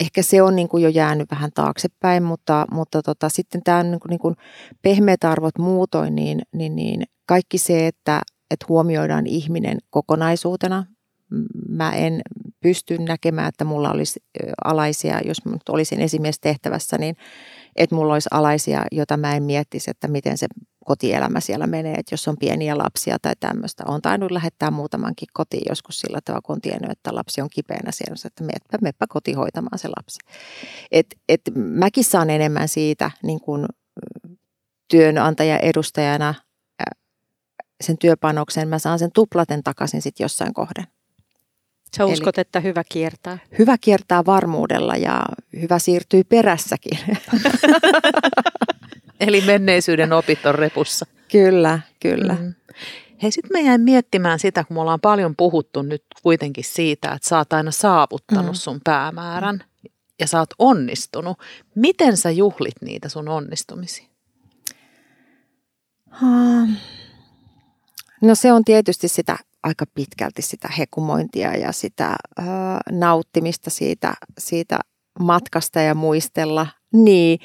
Ehkä 0.00 0.22
se 0.22 0.42
on 0.42 0.56
niin 0.56 0.68
kuin 0.68 0.82
jo 0.82 0.88
jäänyt 0.88 1.30
vähän 1.30 1.50
taaksepäin, 1.54 2.22
mutta, 2.22 2.66
mutta 2.70 3.02
tota, 3.02 3.28
sitten 3.28 3.62
tämä 3.62 3.82
niin 3.82 4.00
kuin, 4.00 4.10
niin 4.10 4.18
kuin 4.18 4.34
pehmeät 4.82 5.24
arvot 5.24 5.58
muutoin, 5.58 6.14
niin, 6.14 6.42
niin, 6.54 6.76
niin 6.76 7.02
kaikki 7.26 7.58
se, 7.58 7.86
että, 7.86 8.20
että 8.50 8.66
huomioidaan 8.68 9.26
ihminen 9.26 9.78
kokonaisuutena. 9.90 10.86
Mä 11.68 11.92
en 11.92 12.20
pysty 12.60 12.98
näkemään, 12.98 13.48
että 13.48 13.64
mulla 13.64 13.90
olisi 13.90 14.20
alaisia, 14.64 15.20
jos 15.20 15.44
mä 15.44 15.56
olisin 15.68 16.00
esimies 16.00 16.40
tehtävässä, 16.40 16.98
niin 16.98 17.16
että 17.76 17.96
mulla 17.96 18.12
olisi 18.12 18.28
alaisia, 18.32 18.84
jota 18.92 19.16
mä 19.16 19.36
en 19.36 19.42
miettisi, 19.42 19.90
että 19.90 20.08
miten 20.08 20.38
se 20.38 20.46
kotielämä 20.84 21.40
siellä 21.40 21.66
menee, 21.66 21.94
että 21.94 22.12
jos 22.12 22.28
on 22.28 22.36
pieniä 22.38 22.78
lapsia 22.78 23.18
tai 23.22 23.32
tämmöistä. 23.40 23.84
Olen 23.88 24.02
tainnut 24.02 24.30
lähettää 24.30 24.70
muutamankin 24.70 25.28
kotiin 25.32 25.62
joskus 25.68 26.00
sillä 26.00 26.20
tavalla, 26.24 26.42
kun 26.42 26.54
on 26.54 26.60
tiennyt, 26.60 26.90
että 26.90 27.14
lapsi 27.14 27.40
on 27.40 27.48
kipeänä 27.50 27.92
siellä, 27.92 28.16
että 28.24 28.44
meppä, 28.44 28.78
meppä 28.80 29.06
koti 29.08 29.32
hoitamaan 29.32 29.78
se 29.78 29.88
lapsi. 29.88 30.18
Et, 30.92 31.06
et 31.28 31.40
mäkin 31.54 32.04
saan 32.04 32.30
enemmän 32.30 32.68
siitä 32.68 33.10
niin 33.22 33.40
kuin 33.40 33.66
työnantaja 34.88 35.58
edustajana 35.58 36.34
sen 37.80 37.98
työpanoksen, 37.98 38.68
mä 38.68 38.78
saan 38.78 38.98
sen 38.98 39.12
tuplaten 39.12 39.62
takaisin 39.62 40.02
sitten 40.02 40.24
jossain 40.24 40.54
kohden. 40.54 40.84
Sä 41.96 42.06
uskot, 42.06 42.38
Eli 42.38 42.42
että 42.42 42.60
hyvä 42.60 42.82
kiertää? 42.88 43.38
Hyvä 43.58 43.78
kiertää 43.78 44.24
varmuudella 44.26 44.96
ja 44.96 45.24
hyvä 45.60 45.78
siirtyy 45.78 46.24
perässäkin. 46.24 46.98
Eli 49.20 49.40
menneisyyden 49.40 50.12
opit 50.12 50.46
on 50.46 50.54
repussa. 50.54 51.06
Kyllä, 51.32 51.80
kyllä. 52.00 52.36
Mm. 52.40 52.54
Hei, 53.22 53.30
sitten 53.30 53.60
mä 53.60 53.68
jäin 53.68 53.80
miettimään 53.80 54.38
sitä, 54.38 54.64
kun 54.64 54.76
me 54.76 54.80
ollaan 54.80 55.00
paljon 55.00 55.36
puhuttu 55.36 55.82
nyt 55.82 56.04
kuitenkin 56.22 56.64
siitä, 56.64 57.12
että 57.12 57.28
sä 57.28 57.38
oot 57.38 57.52
aina 57.52 57.70
saavuttanut 57.70 58.46
mm. 58.46 58.54
sun 58.54 58.80
päämäärän 58.84 59.64
ja 60.20 60.26
sä 60.26 60.38
oot 60.38 60.50
onnistunut. 60.58 61.38
Miten 61.74 62.16
sä 62.16 62.30
juhlit 62.30 62.74
niitä 62.80 63.08
sun 63.08 63.28
onnistumisia? 63.28 64.06
No 68.22 68.34
se 68.34 68.52
on 68.52 68.64
tietysti 68.64 69.08
sitä 69.08 69.38
aika 69.64 69.84
pitkälti 69.94 70.42
sitä 70.42 70.68
hekumointia 70.78 71.56
ja 71.56 71.72
sitä 71.72 72.16
äh, 72.38 72.46
nauttimista 72.90 73.70
siitä, 73.70 74.14
siitä 74.38 74.78
matkasta 75.20 75.80
ja 75.80 75.94
muistella. 75.94 76.66
Niin, 76.92 77.38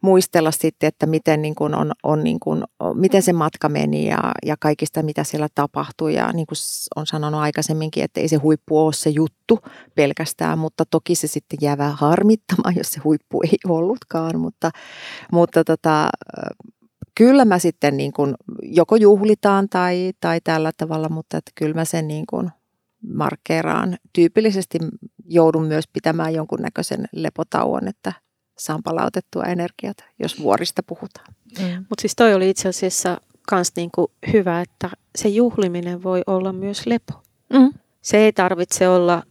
muistella 0.00 0.50
sitten, 0.50 0.88
että 0.88 1.06
miten, 1.06 1.42
niin 1.42 1.54
kuin 1.54 1.74
on, 1.74 1.92
on 2.02 2.24
niin 2.24 2.40
kuin, 2.40 2.64
miten 2.94 3.22
se 3.22 3.32
matka 3.32 3.68
meni 3.68 4.08
ja, 4.08 4.32
ja 4.46 4.56
kaikista, 4.60 5.02
mitä 5.02 5.24
siellä 5.24 5.48
tapahtui. 5.54 6.14
Ja 6.14 6.32
niin 6.32 6.46
kuin 6.46 6.56
on 6.96 7.06
sanonut 7.06 7.40
aikaisemminkin, 7.40 8.04
että 8.04 8.20
ei 8.20 8.28
se 8.28 8.36
huippu 8.36 8.78
ole 8.78 8.92
se 8.92 9.10
juttu 9.10 9.58
pelkästään, 9.94 10.58
mutta 10.58 10.84
toki 10.90 11.14
se 11.14 11.26
sitten 11.26 11.58
jää 11.62 11.78
vähän 11.78 11.96
harmittamaan, 11.96 12.76
jos 12.76 12.92
se 12.92 13.00
huippu 13.04 13.42
ei 13.42 13.58
ollutkaan. 13.66 14.40
Mutta, 14.40 14.70
mutta 15.32 15.64
tota, 15.64 16.08
kyllä 17.18 17.44
mä 17.44 17.58
sitten 17.58 17.96
niin 17.96 18.12
kuin 18.12 18.34
joko 18.62 18.96
juhlitaan 18.96 19.68
tai, 19.68 20.12
tai 20.20 20.40
tällä 20.44 20.72
tavalla, 20.76 21.08
mutta 21.08 21.36
että 21.36 21.52
kyllä 21.54 21.74
mä 21.74 21.84
sen 21.84 22.08
niin 22.08 22.24
kuin 22.26 22.50
markkeeraan. 23.14 23.96
Tyypillisesti 24.12 24.78
joudun 25.24 25.64
myös 25.64 25.88
pitämään 25.92 26.34
jonkunnäköisen 26.34 27.04
lepotauon, 27.12 27.88
että 27.88 28.12
saan 28.58 28.82
palautettua 28.82 29.42
energiat, 29.44 29.96
jos 30.18 30.42
vuorista 30.42 30.82
puhutaan. 30.82 31.34
Mm. 31.58 31.76
Mutta 31.78 32.00
siis 32.00 32.16
toi 32.16 32.34
oli 32.34 32.50
itse 32.50 32.68
asiassa 32.68 33.20
myös 33.52 33.72
niinku 33.76 34.12
hyvä, 34.32 34.60
että 34.60 34.90
se 35.16 35.28
juhliminen 35.28 36.02
voi 36.02 36.22
olla 36.26 36.52
myös 36.52 36.86
lepo. 36.86 37.22
Mm. 37.52 37.72
Se 38.02 38.16
ei 38.16 38.32
tarvitse 38.32 38.88
olla 38.88 39.22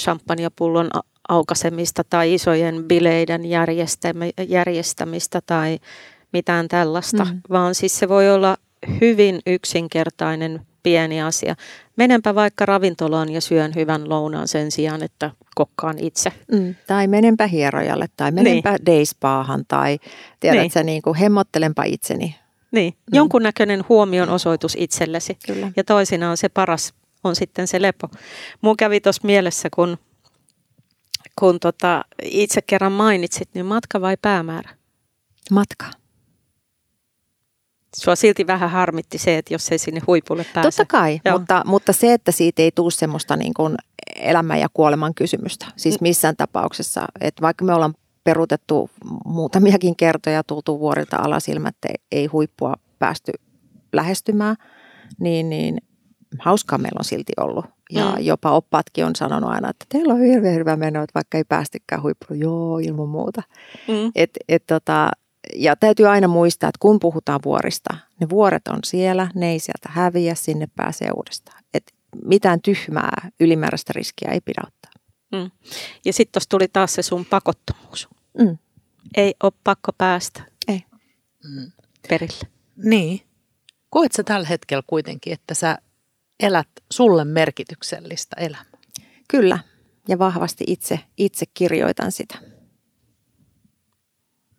champagnepullon 0.00 0.90
aukasemista 1.28 2.04
tai 2.04 2.34
isojen 2.34 2.84
bileiden 2.84 3.42
järjestämistä 4.48 5.40
tai 5.46 5.78
mitään 6.32 6.68
tällaista, 6.68 7.24
mm. 7.24 7.40
vaan 7.50 7.74
siis 7.74 7.98
se 7.98 8.08
voi 8.08 8.30
olla 8.30 8.56
hyvin 9.00 9.40
yksinkertainen 9.46 10.66
pieni 10.82 11.22
asia. 11.22 11.56
Menenpä 11.96 12.34
vaikka 12.34 12.66
ravintolaan 12.66 13.28
ja 13.28 13.40
syön 13.40 13.74
hyvän 13.74 14.08
lounaan 14.08 14.48
sen 14.48 14.70
sijaan, 14.70 15.02
että 15.02 15.30
kokkaan 15.54 15.98
itse. 15.98 16.32
Mm, 16.52 16.74
tai 16.86 17.06
menenpä 17.06 17.46
hierojalle 17.46 18.06
tai 18.16 18.32
menenpä 18.32 18.70
niin. 18.70 18.86
dayspaahan 18.86 19.64
tai 19.68 19.98
tiedätkö, 20.40 20.78
niin. 20.78 20.86
niin 20.86 21.02
kuin 21.02 21.16
hemmottelenpa 21.16 21.84
itseni. 21.84 22.36
Niin, 22.70 22.92
mm. 22.92 23.16
jonkunnäköinen 23.16 23.84
huomion 23.88 24.28
osoitus 24.28 24.76
itsellesi. 24.78 25.38
Kyllä. 25.46 25.72
Ja 25.76 25.84
toisinaan 25.84 26.36
se 26.36 26.48
paras 26.48 26.94
on 27.24 27.36
sitten 27.36 27.66
se 27.68 27.82
lepo. 27.82 28.08
Mun 28.60 28.76
kävi 28.76 29.00
tuossa 29.00 29.22
mielessä, 29.24 29.68
kun, 29.76 29.98
kun 31.38 31.60
tota, 31.60 32.04
itse 32.22 32.62
kerran 32.62 32.92
mainitsit, 32.92 33.48
niin 33.54 33.66
matka 33.66 34.00
vai 34.00 34.16
päämäärä? 34.22 34.70
Matka 35.50 35.86
sua 37.96 38.16
silti 38.16 38.46
vähän 38.46 38.70
harmitti 38.70 39.18
se, 39.18 39.38
että 39.38 39.54
jos 39.54 39.72
ei 39.72 39.78
sinne 39.78 40.00
huipulle 40.06 40.46
pääse. 40.54 40.70
Totta 40.70 40.84
kai, 40.98 41.20
mutta, 41.32 41.62
mutta 41.66 41.92
se, 41.92 42.12
että 42.12 42.32
siitä 42.32 42.62
ei 42.62 42.72
tule 42.72 42.90
semmoista 42.90 43.36
niin 43.36 43.54
kuin 43.54 43.74
elämän 44.16 44.60
ja 44.60 44.68
kuoleman 44.74 45.14
kysymystä. 45.14 45.66
Siis 45.76 46.00
mm. 46.00 46.04
missään 46.04 46.36
tapauksessa, 46.36 47.04
että 47.20 47.42
vaikka 47.42 47.64
me 47.64 47.74
ollaan 47.74 47.94
peruutettu 48.24 48.90
muutamiakin 49.24 49.96
kertoja, 49.96 50.44
tultu 50.44 50.80
vuorilta 50.80 51.16
alas 51.16 51.48
ilman, 51.48 51.68
että 51.68 51.88
ei 52.12 52.26
huippua 52.26 52.74
päästy 52.98 53.32
lähestymään, 53.92 54.56
niin, 55.20 55.48
niin 55.48 55.78
hauskaa 56.38 56.78
meillä 56.78 56.98
on 56.98 57.04
silti 57.04 57.32
ollut. 57.36 57.64
Ja 57.92 58.04
mm. 58.04 58.24
jopa 58.24 58.50
oppaatkin 58.50 59.04
on 59.04 59.16
sanonut 59.16 59.50
aina, 59.50 59.70
että 59.70 59.86
teillä 59.88 60.14
on 60.14 60.20
hirveän 60.20 60.54
hyvä 60.54 60.76
meno, 60.76 61.02
että 61.02 61.14
vaikka 61.14 61.38
ei 61.38 61.44
päästykään 61.44 62.02
huippuun. 62.02 62.40
Joo, 62.40 62.78
ilman 62.78 63.08
muuta. 63.08 63.42
Mm. 63.88 64.10
Et, 64.14 64.30
et 64.48 64.66
tota, 64.66 65.10
ja 65.54 65.76
täytyy 65.76 66.06
aina 66.06 66.28
muistaa, 66.28 66.68
että 66.68 66.78
kun 66.78 67.00
puhutaan 67.00 67.40
vuorista, 67.44 67.96
ne 68.20 68.28
vuoret 68.28 68.68
on 68.68 68.78
siellä, 68.84 69.30
ne 69.34 69.50
ei 69.50 69.58
sieltä 69.58 69.88
häviä, 69.88 70.34
sinne 70.34 70.68
pääsee 70.76 71.10
uudestaan. 71.16 71.62
Et 71.74 71.94
mitään 72.24 72.62
tyhmää 72.62 73.30
ylimääräistä 73.40 73.92
riskiä 73.96 74.30
ei 74.30 74.40
pidä 74.40 74.62
ottaa. 74.66 74.92
Mm. 75.32 75.50
Ja 76.04 76.12
sitten 76.12 76.32
tuossa 76.32 76.48
tuli 76.48 76.68
taas 76.68 76.94
se 76.94 77.02
sun 77.02 77.24
pakottomuus. 77.24 78.08
Mm. 78.38 78.58
Ei 79.16 79.34
ole 79.42 79.52
pakko 79.64 79.92
päästä. 79.98 80.42
Ei. 80.68 80.84
Mm. 81.44 81.72
Perille. 82.08 82.48
Niin. 82.76 83.20
Koet 83.90 84.12
sä 84.12 84.22
tällä 84.22 84.48
hetkellä 84.48 84.82
kuitenkin, 84.86 85.32
että 85.32 85.54
sä 85.54 85.78
elät 86.40 86.68
sulle 86.92 87.24
merkityksellistä 87.24 88.36
elämää? 88.40 88.64
Kyllä. 89.28 89.58
Ja 90.08 90.18
vahvasti 90.18 90.64
itse, 90.66 91.00
itse 91.16 91.46
kirjoitan 91.54 92.12
sitä. 92.12 92.38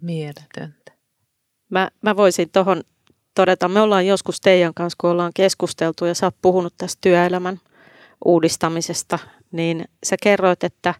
Mieletöntä. 0.01 0.91
Mä, 1.69 1.89
mä 2.01 2.15
voisin 2.15 2.49
tuohon 2.49 2.83
todeta, 3.35 3.67
me 3.67 3.81
ollaan 3.81 4.07
joskus 4.07 4.41
teidän 4.41 4.73
kanssa, 4.73 4.97
kun 5.01 5.09
ollaan 5.09 5.31
keskusteltu 5.35 6.05
ja 6.05 6.15
sä 6.15 6.25
oot 6.25 6.35
puhunut 6.41 6.73
tästä 6.77 6.97
työelämän 7.01 7.59
uudistamisesta, 8.25 9.19
niin 9.51 9.85
sä 10.05 10.15
kerroit, 10.23 10.63
että, 10.63 10.93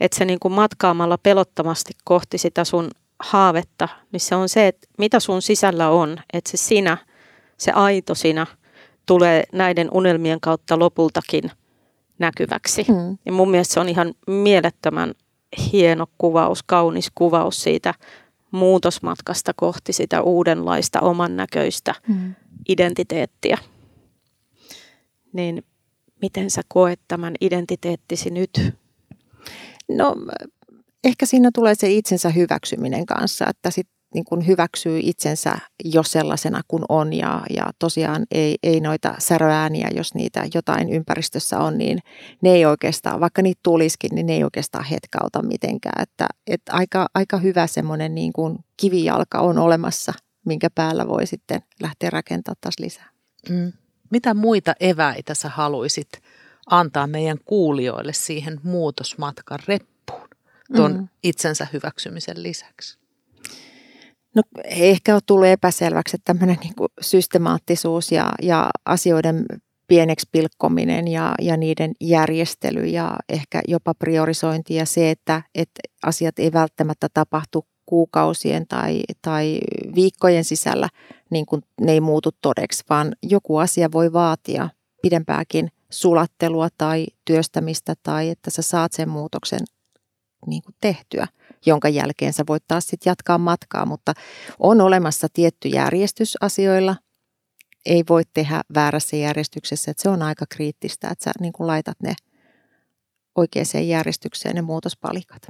että 0.00 0.18
se 0.18 0.24
niin 0.24 0.38
kuin 0.40 0.54
matkaamalla 0.54 1.18
pelottomasti 1.18 1.92
kohti 2.04 2.38
sitä 2.38 2.64
sun 2.64 2.90
haavetta, 3.20 3.88
niin 4.12 4.20
se 4.20 4.34
on 4.34 4.48
se, 4.48 4.66
että 4.66 4.88
mitä 4.98 5.20
sun 5.20 5.42
sisällä 5.42 5.90
on, 5.90 6.18
että 6.32 6.50
se 6.50 6.56
sinä, 6.56 6.98
se 7.56 7.72
aito 7.72 8.14
sinä, 8.14 8.46
tulee 9.06 9.44
näiden 9.52 9.88
unelmien 9.92 10.40
kautta 10.40 10.78
lopultakin 10.78 11.50
näkyväksi. 12.18 12.86
Mm. 12.88 13.18
Ja 13.26 13.32
mun 13.32 13.50
mielestä 13.50 13.74
se 13.74 13.80
on 13.80 13.88
ihan 13.88 14.14
mielettömän 14.26 15.14
hieno 15.72 16.06
kuvaus, 16.18 16.62
kaunis 16.62 17.10
kuvaus 17.14 17.62
siitä 17.62 17.94
muutosmatkasta 18.50 19.52
kohti 19.56 19.92
sitä 19.92 20.22
uudenlaista 20.22 21.00
oman 21.00 21.36
näköistä 21.36 21.94
mm. 22.08 22.34
identiteettiä. 22.68 23.58
Niin 25.32 25.64
miten 26.22 26.50
sä 26.50 26.62
koet 26.68 27.00
tämän 27.08 27.34
identiteettisi 27.40 28.30
nyt? 28.30 28.50
No 29.88 30.16
ehkä 31.04 31.26
siinä 31.26 31.50
tulee 31.54 31.74
se 31.74 31.90
itsensä 31.90 32.30
hyväksyminen 32.30 33.06
kanssa, 33.06 33.46
että 33.48 33.70
sit 33.70 33.88
niin 34.16 34.24
kuin 34.24 34.46
hyväksyy 34.46 35.00
itsensä 35.02 35.58
jo 35.84 36.02
sellaisena 36.02 36.60
kuin 36.68 36.82
on 36.88 37.12
ja, 37.12 37.42
ja 37.50 37.70
tosiaan 37.78 38.26
ei, 38.30 38.56
ei 38.62 38.80
noita 38.80 39.14
säröääniä, 39.18 39.88
jos 39.96 40.14
niitä 40.14 40.44
jotain 40.54 40.88
ympäristössä 40.88 41.58
on, 41.58 41.78
niin 41.78 41.98
ne 42.42 42.50
ei 42.50 42.66
oikeastaan, 42.66 43.20
vaikka 43.20 43.42
niitä 43.42 43.60
tulisikin, 43.62 44.14
niin 44.14 44.26
ne 44.26 44.32
ei 44.32 44.44
oikeastaan 44.44 44.84
hetkauta 44.84 45.42
mitenkään. 45.42 46.02
Että, 46.02 46.26
että 46.46 46.72
aika, 46.72 47.06
aika 47.14 47.36
hyvä 47.36 47.66
semmoinen 47.66 48.14
niin 48.14 48.32
kuin 48.32 48.58
kivijalka 48.76 49.40
on 49.40 49.58
olemassa, 49.58 50.12
minkä 50.46 50.70
päällä 50.74 51.08
voi 51.08 51.26
sitten 51.26 51.60
lähteä 51.82 52.10
rakentamaan 52.10 52.58
taas 52.60 52.78
lisää. 52.78 53.10
Mm. 53.48 53.72
Mitä 54.10 54.34
muita 54.34 54.74
eväitä 54.80 55.34
sä 55.34 55.48
haluaisit 55.48 56.08
antaa 56.66 57.06
meidän 57.06 57.38
kuulijoille 57.44 58.12
siihen 58.12 58.60
muutosmatkan 58.62 59.58
reppuun 59.68 60.28
tuon 60.76 60.92
mm. 60.92 61.08
itsensä 61.22 61.66
hyväksymisen 61.72 62.42
lisäksi? 62.42 63.05
No 64.36 64.42
ehkä 64.64 65.14
ole 65.14 65.20
tullut 65.26 65.46
epäselväksi, 65.46 66.16
että 66.16 66.32
tämmöinen 66.32 66.56
niin 66.62 66.74
kuin 66.74 66.88
systemaattisuus 67.00 68.12
ja, 68.12 68.32
ja 68.42 68.70
asioiden 68.84 69.46
pieneksi 69.88 70.28
pilkkominen 70.32 71.08
ja, 71.08 71.34
ja 71.40 71.56
niiden 71.56 71.92
järjestely 72.00 72.86
ja 72.86 73.16
ehkä 73.28 73.62
jopa 73.68 73.94
priorisointi 73.94 74.74
ja 74.74 74.86
se, 74.86 75.10
että, 75.10 75.42
että 75.54 75.80
asiat 76.06 76.38
ei 76.38 76.52
välttämättä 76.52 77.08
tapahtu 77.14 77.66
kuukausien 77.86 78.66
tai, 78.66 79.02
tai 79.22 79.58
viikkojen 79.94 80.44
sisällä, 80.44 80.88
niin 81.30 81.46
kuin 81.46 81.62
ne 81.80 81.92
ei 81.92 82.00
muutu 82.00 82.30
todeksi, 82.42 82.84
vaan 82.90 83.12
joku 83.22 83.56
asia 83.56 83.88
voi 83.92 84.12
vaatia 84.12 84.68
pidempääkin 85.02 85.68
sulattelua 85.90 86.68
tai 86.78 87.06
työstämistä 87.24 87.94
tai 88.02 88.28
että 88.28 88.50
sä 88.50 88.62
saat 88.62 88.92
sen 88.92 89.08
muutoksen 89.08 89.60
niin 90.46 90.62
kuin 90.62 90.74
tehtyä, 90.80 91.26
jonka 91.66 91.88
jälkeen 91.88 92.32
sä 92.32 92.44
voit 92.48 92.64
taas 92.68 92.86
sitten 92.86 93.10
jatkaa 93.10 93.38
matkaa, 93.38 93.86
mutta 93.86 94.12
on 94.58 94.80
olemassa 94.80 95.26
tietty 95.32 95.68
järjestys 95.68 96.36
asioilla, 96.40 96.96
ei 97.86 98.04
voi 98.08 98.22
tehdä 98.34 98.62
väärässä 98.74 99.16
järjestyksessä, 99.16 99.90
että 99.90 100.02
se 100.02 100.08
on 100.08 100.22
aika 100.22 100.44
kriittistä, 100.48 101.08
että 101.08 101.24
sä 101.24 101.32
niin 101.40 101.52
kuin 101.52 101.66
laitat 101.66 101.96
ne 102.02 102.14
oikeaan 103.36 103.88
järjestykseen 103.88 104.54
ne 104.54 104.62
muutospalikat. 104.62 105.42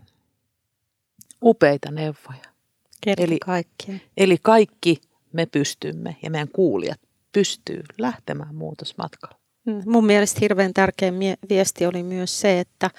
Upeita 1.42 1.90
neuvoja. 1.90 2.56
Kerta 3.00 3.22
eli, 3.22 3.38
kaikkia. 3.38 3.94
eli 4.16 4.38
kaikki 4.42 5.00
me 5.32 5.46
pystymme 5.46 6.16
ja 6.22 6.30
meidän 6.30 6.48
kuulijat 6.48 7.00
pystyy 7.32 7.82
lähtemään 7.98 8.54
muutosmatkalle. 8.54 9.36
Mm, 9.66 9.82
mun 9.86 10.06
mielestä 10.06 10.38
hirveän 10.40 10.74
tärkeä 10.74 11.12
viesti 11.48 11.86
oli 11.86 12.02
myös 12.02 12.40
se, 12.40 12.60
että 12.60 12.90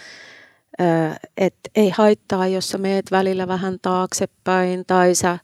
et 1.38 1.56
ei 1.76 1.90
haittaa, 1.90 2.48
jos 2.48 2.70
sä 2.70 2.78
meet 2.78 3.12
välillä 3.12 3.48
vähän 3.48 3.78
taaksepäin 3.82 4.84
tai 4.88 5.16
sä 5.16 5.38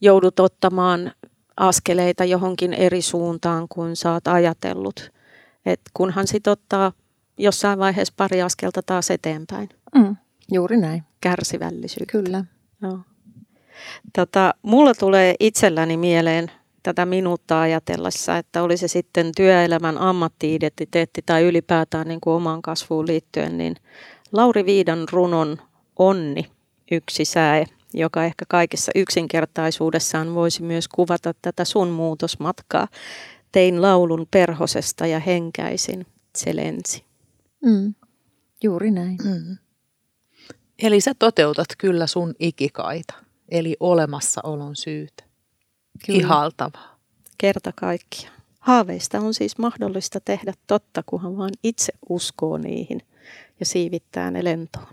joudut 0.00 0.40
ottamaan 0.40 1.12
askeleita 1.56 2.24
johonkin 2.24 2.74
eri 2.74 3.02
suuntaan 3.02 3.66
kuin 3.68 3.96
sä 3.96 4.12
oot 4.12 4.28
ajatellut. 4.28 5.12
Et 5.66 5.80
kunhan 5.94 6.26
sit 6.26 6.46
ottaa 6.46 6.92
jossain 7.38 7.78
vaiheessa 7.78 8.14
pari 8.16 8.42
askelta 8.42 8.82
taas 8.82 9.10
eteenpäin. 9.10 9.68
Mm, 9.94 10.16
juuri 10.52 10.76
näin. 10.76 11.02
Kärsivällisyyttä. 11.20 12.12
Kyllä. 12.12 12.44
Joo. 12.82 12.98
Tota, 14.16 14.54
mulla 14.62 14.94
tulee 14.94 15.34
itselläni 15.40 15.96
mieleen 15.96 16.50
tätä 16.82 17.06
minuuttaa 17.06 17.60
ajatellessa, 17.60 18.36
että 18.36 18.62
oli 18.62 18.76
se 18.76 18.88
sitten 18.88 19.32
työelämän 19.36 19.98
ammattiidentiteetti 19.98 21.22
tai 21.26 21.42
ylipäätään 21.42 22.08
niin 22.08 22.20
kuin 22.20 22.34
omaan 22.34 22.62
kasvuun 22.62 23.06
liittyen, 23.06 23.58
niin 23.58 23.76
Lauri 24.32 24.66
Viidan 24.66 25.06
runon 25.12 25.58
Onni 25.98 26.50
yksi 26.90 27.24
säe, 27.24 27.64
joka 27.94 28.24
ehkä 28.24 28.44
kaikessa 28.48 28.92
yksinkertaisuudessaan 28.94 30.34
voisi 30.34 30.62
myös 30.62 30.88
kuvata 30.88 31.34
tätä 31.42 31.64
sun 31.64 31.88
muutosmatkaa. 31.88 32.88
Tein 33.52 33.82
laulun 33.82 34.26
perhosesta 34.30 35.06
ja 35.06 35.18
henkäisin, 35.18 36.06
se 36.36 36.56
lensi. 36.56 37.04
Mm, 37.64 37.94
juuri 38.62 38.90
näin. 38.90 39.18
Mm. 39.24 39.56
Eli 40.82 41.00
sä 41.00 41.12
toteutat 41.18 41.68
kyllä 41.78 42.06
sun 42.06 42.34
ikikaita, 42.38 43.14
eli 43.48 43.76
olemassaolon 43.80 44.76
syytä. 44.76 45.24
Kyllä. 46.06 46.18
Ihaltavaa. 46.18 46.98
Kerta 47.38 47.72
kaikkiaan. 47.76 48.38
Haaveista 48.60 49.20
on 49.20 49.34
siis 49.34 49.58
mahdollista 49.58 50.20
tehdä 50.20 50.52
totta, 50.66 51.02
kunhan 51.06 51.36
vaan 51.36 51.50
itse 51.62 51.92
uskoo 52.08 52.58
niihin 52.58 53.02
ja 53.60 53.66
siivittää 53.66 54.30
ne 54.30 54.44
lentoon. 54.44 54.86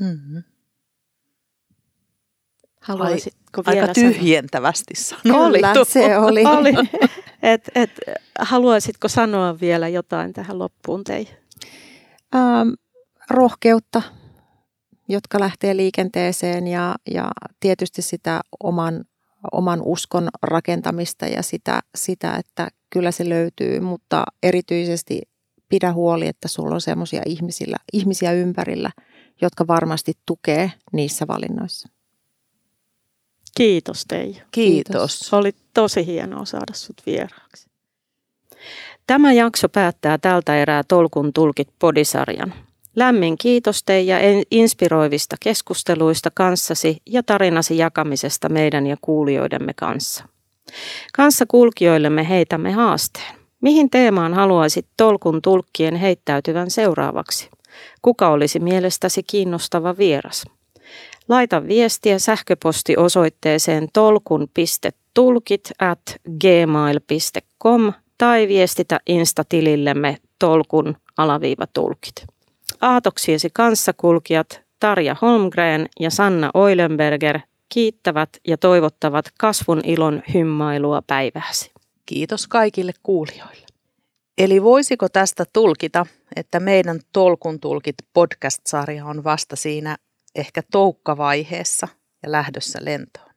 Mm-hmm. 0.00 0.42
Haluaisitko 2.80 3.62
Ai, 3.66 3.74
vielä 3.74 3.86
Aika 3.88 3.94
tyhjentävästi 3.94 4.94
sanoa? 4.94 5.50
Kyllä, 5.50 5.74
se 5.84 6.18
oli. 6.18 6.44
oli. 6.58 6.72
Et, 7.42 7.70
et, 7.74 7.90
haluaisitko 8.38 9.08
sanoa 9.08 9.60
vielä 9.60 9.88
jotain 9.88 10.32
tähän 10.32 10.58
loppuun 10.58 11.04
teille? 11.04 11.30
Ähm, 12.34 12.68
rohkeutta, 13.30 14.02
jotka 15.08 15.40
lähtee 15.40 15.76
liikenteeseen 15.76 16.66
ja, 16.66 16.94
ja 17.10 17.30
tietysti 17.60 18.02
sitä 18.02 18.40
oman, 18.60 19.04
oman 19.52 19.82
uskon 19.82 20.28
rakentamista 20.42 21.26
ja 21.26 21.42
sitä, 21.42 21.80
sitä, 21.94 22.36
että 22.36 22.68
kyllä 22.90 23.10
se 23.10 23.28
löytyy, 23.28 23.80
mutta 23.80 24.24
erityisesti 24.42 25.22
pidä 25.68 25.92
huoli, 25.92 26.26
että 26.26 26.48
sulla 26.48 26.74
on 26.74 26.80
sellaisia 26.80 27.22
ihmisiä 27.92 28.32
ympärillä, 28.32 28.90
jotka 29.40 29.66
varmasti 29.66 30.12
tukee 30.26 30.72
niissä 30.92 31.26
valinnoissa. 31.28 31.88
Kiitos 33.56 34.04
Teija. 34.08 34.44
Kiitos. 34.50 34.92
Kiitos. 34.92 35.34
Oli 35.34 35.52
tosi 35.74 36.06
hienoa 36.06 36.44
saada 36.44 36.74
sut 36.74 37.02
vieraaksi. 37.06 37.70
Tämä 39.06 39.32
jakso 39.32 39.68
päättää 39.68 40.18
tältä 40.18 40.56
erää 40.56 40.82
Tolkun 40.88 41.32
tulkit 41.32 41.68
podisarjan. 41.78 42.54
Lämmin 42.96 43.38
kiitos 43.38 43.82
Teija 43.82 44.16
inspiroivista 44.50 45.36
keskusteluista 45.40 46.30
kanssasi 46.34 46.96
ja 47.06 47.22
tarinasi 47.22 47.78
jakamisesta 47.78 48.48
meidän 48.48 48.86
ja 48.86 48.96
kuulijoidemme 49.00 49.72
kanssa. 49.76 50.28
Kanssa 51.12 51.46
kulkijoillemme 51.48 52.28
heitämme 52.28 52.72
haasteen. 52.72 53.43
Mihin 53.64 53.90
teemaan 53.90 54.34
haluaisit 54.34 54.86
tolkun 54.96 55.42
tulkkien 55.42 55.96
heittäytyvän 55.96 56.70
seuraavaksi? 56.70 57.50
Kuka 58.02 58.28
olisi 58.28 58.58
mielestäsi 58.58 59.22
kiinnostava 59.22 59.94
vieras? 59.98 60.44
Laita 61.28 61.68
viestiä 61.68 62.18
sähköpostiosoitteeseen 62.18 63.88
tolkun.tulkit 63.92 65.70
at 65.78 66.00
gmail.com 66.40 67.92
tai 68.18 68.48
viestitä 68.48 69.00
instatilillemme 69.06 70.16
tolkun 70.38 70.96
alaviiva 71.16 71.66
tulkit. 71.66 72.14
Aatoksiesi 72.80 73.48
kanssakulkijat 73.52 74.62
Tarja 74.80 75.16
Holmgren 75.22 75.88
ja 76.00 76.10
Sanna 76.10 76.50
Oilenberger 76.54 77.40
kiittävät 77.68 78.28
ja 78.46 78.58
toivottavat 78.58 79.26
kasvun 79.38 79.80
ilon 79.84 80.22
hymmailua 80.34 81.02
päiväsi. 81.06 81.73
Kiitos 82.06 82.46
kaikille 82.46 82.92
kuulijoille. 83.02 83.66
Eli 84.38 84.62
voisiko 84.62 85.08
tästä 85.08 85.44
tulkita, 85.52 86.06
että 86.36 86.60
meidän 86.60 87.00
Tolkun 87.12 87.60
tulkit 87.60 87.94
podcast-sarja 88.12 89.06
on 89.06 89.24
vasta 89.24 89.56
siinä 89.56 89.96
ehkä 90.34 90.62
toukkavaiheessa 90.72 91.88
ja 92.22 92.32
lähdössä 92.32 92.78
lentoon. 92.82 93.34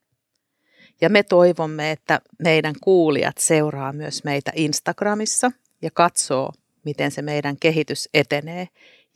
Ja 1.01 1.09
me 1.09 1.23
toivomme, 1.23 1.91
että 1.91 2.21
meidän 2.43 2.75
kuulijat 2.83 3.37
seuraa 3.37 3.93
myös 3.93 4.23
meitä 4.23 4.51
Instagramissa 4.55 5.51
ja 5.81 5.91
katsoo, 5.93 6.51
miten 6.85 7.11
se 7.11 7.21
meidän 7.21 7.57
kehitys 7.59 8.09
etenee 8.13 8.67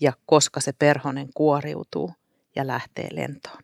ja 0.01 0.13
koska 0.25 0.59
se 0.59 0.73
perhonen 0.79 1.27
kuoriutuu 1.33 2.11
ja 2.55 2.67
lähtee 2.67 3.07
lentoon. 3.11 3.63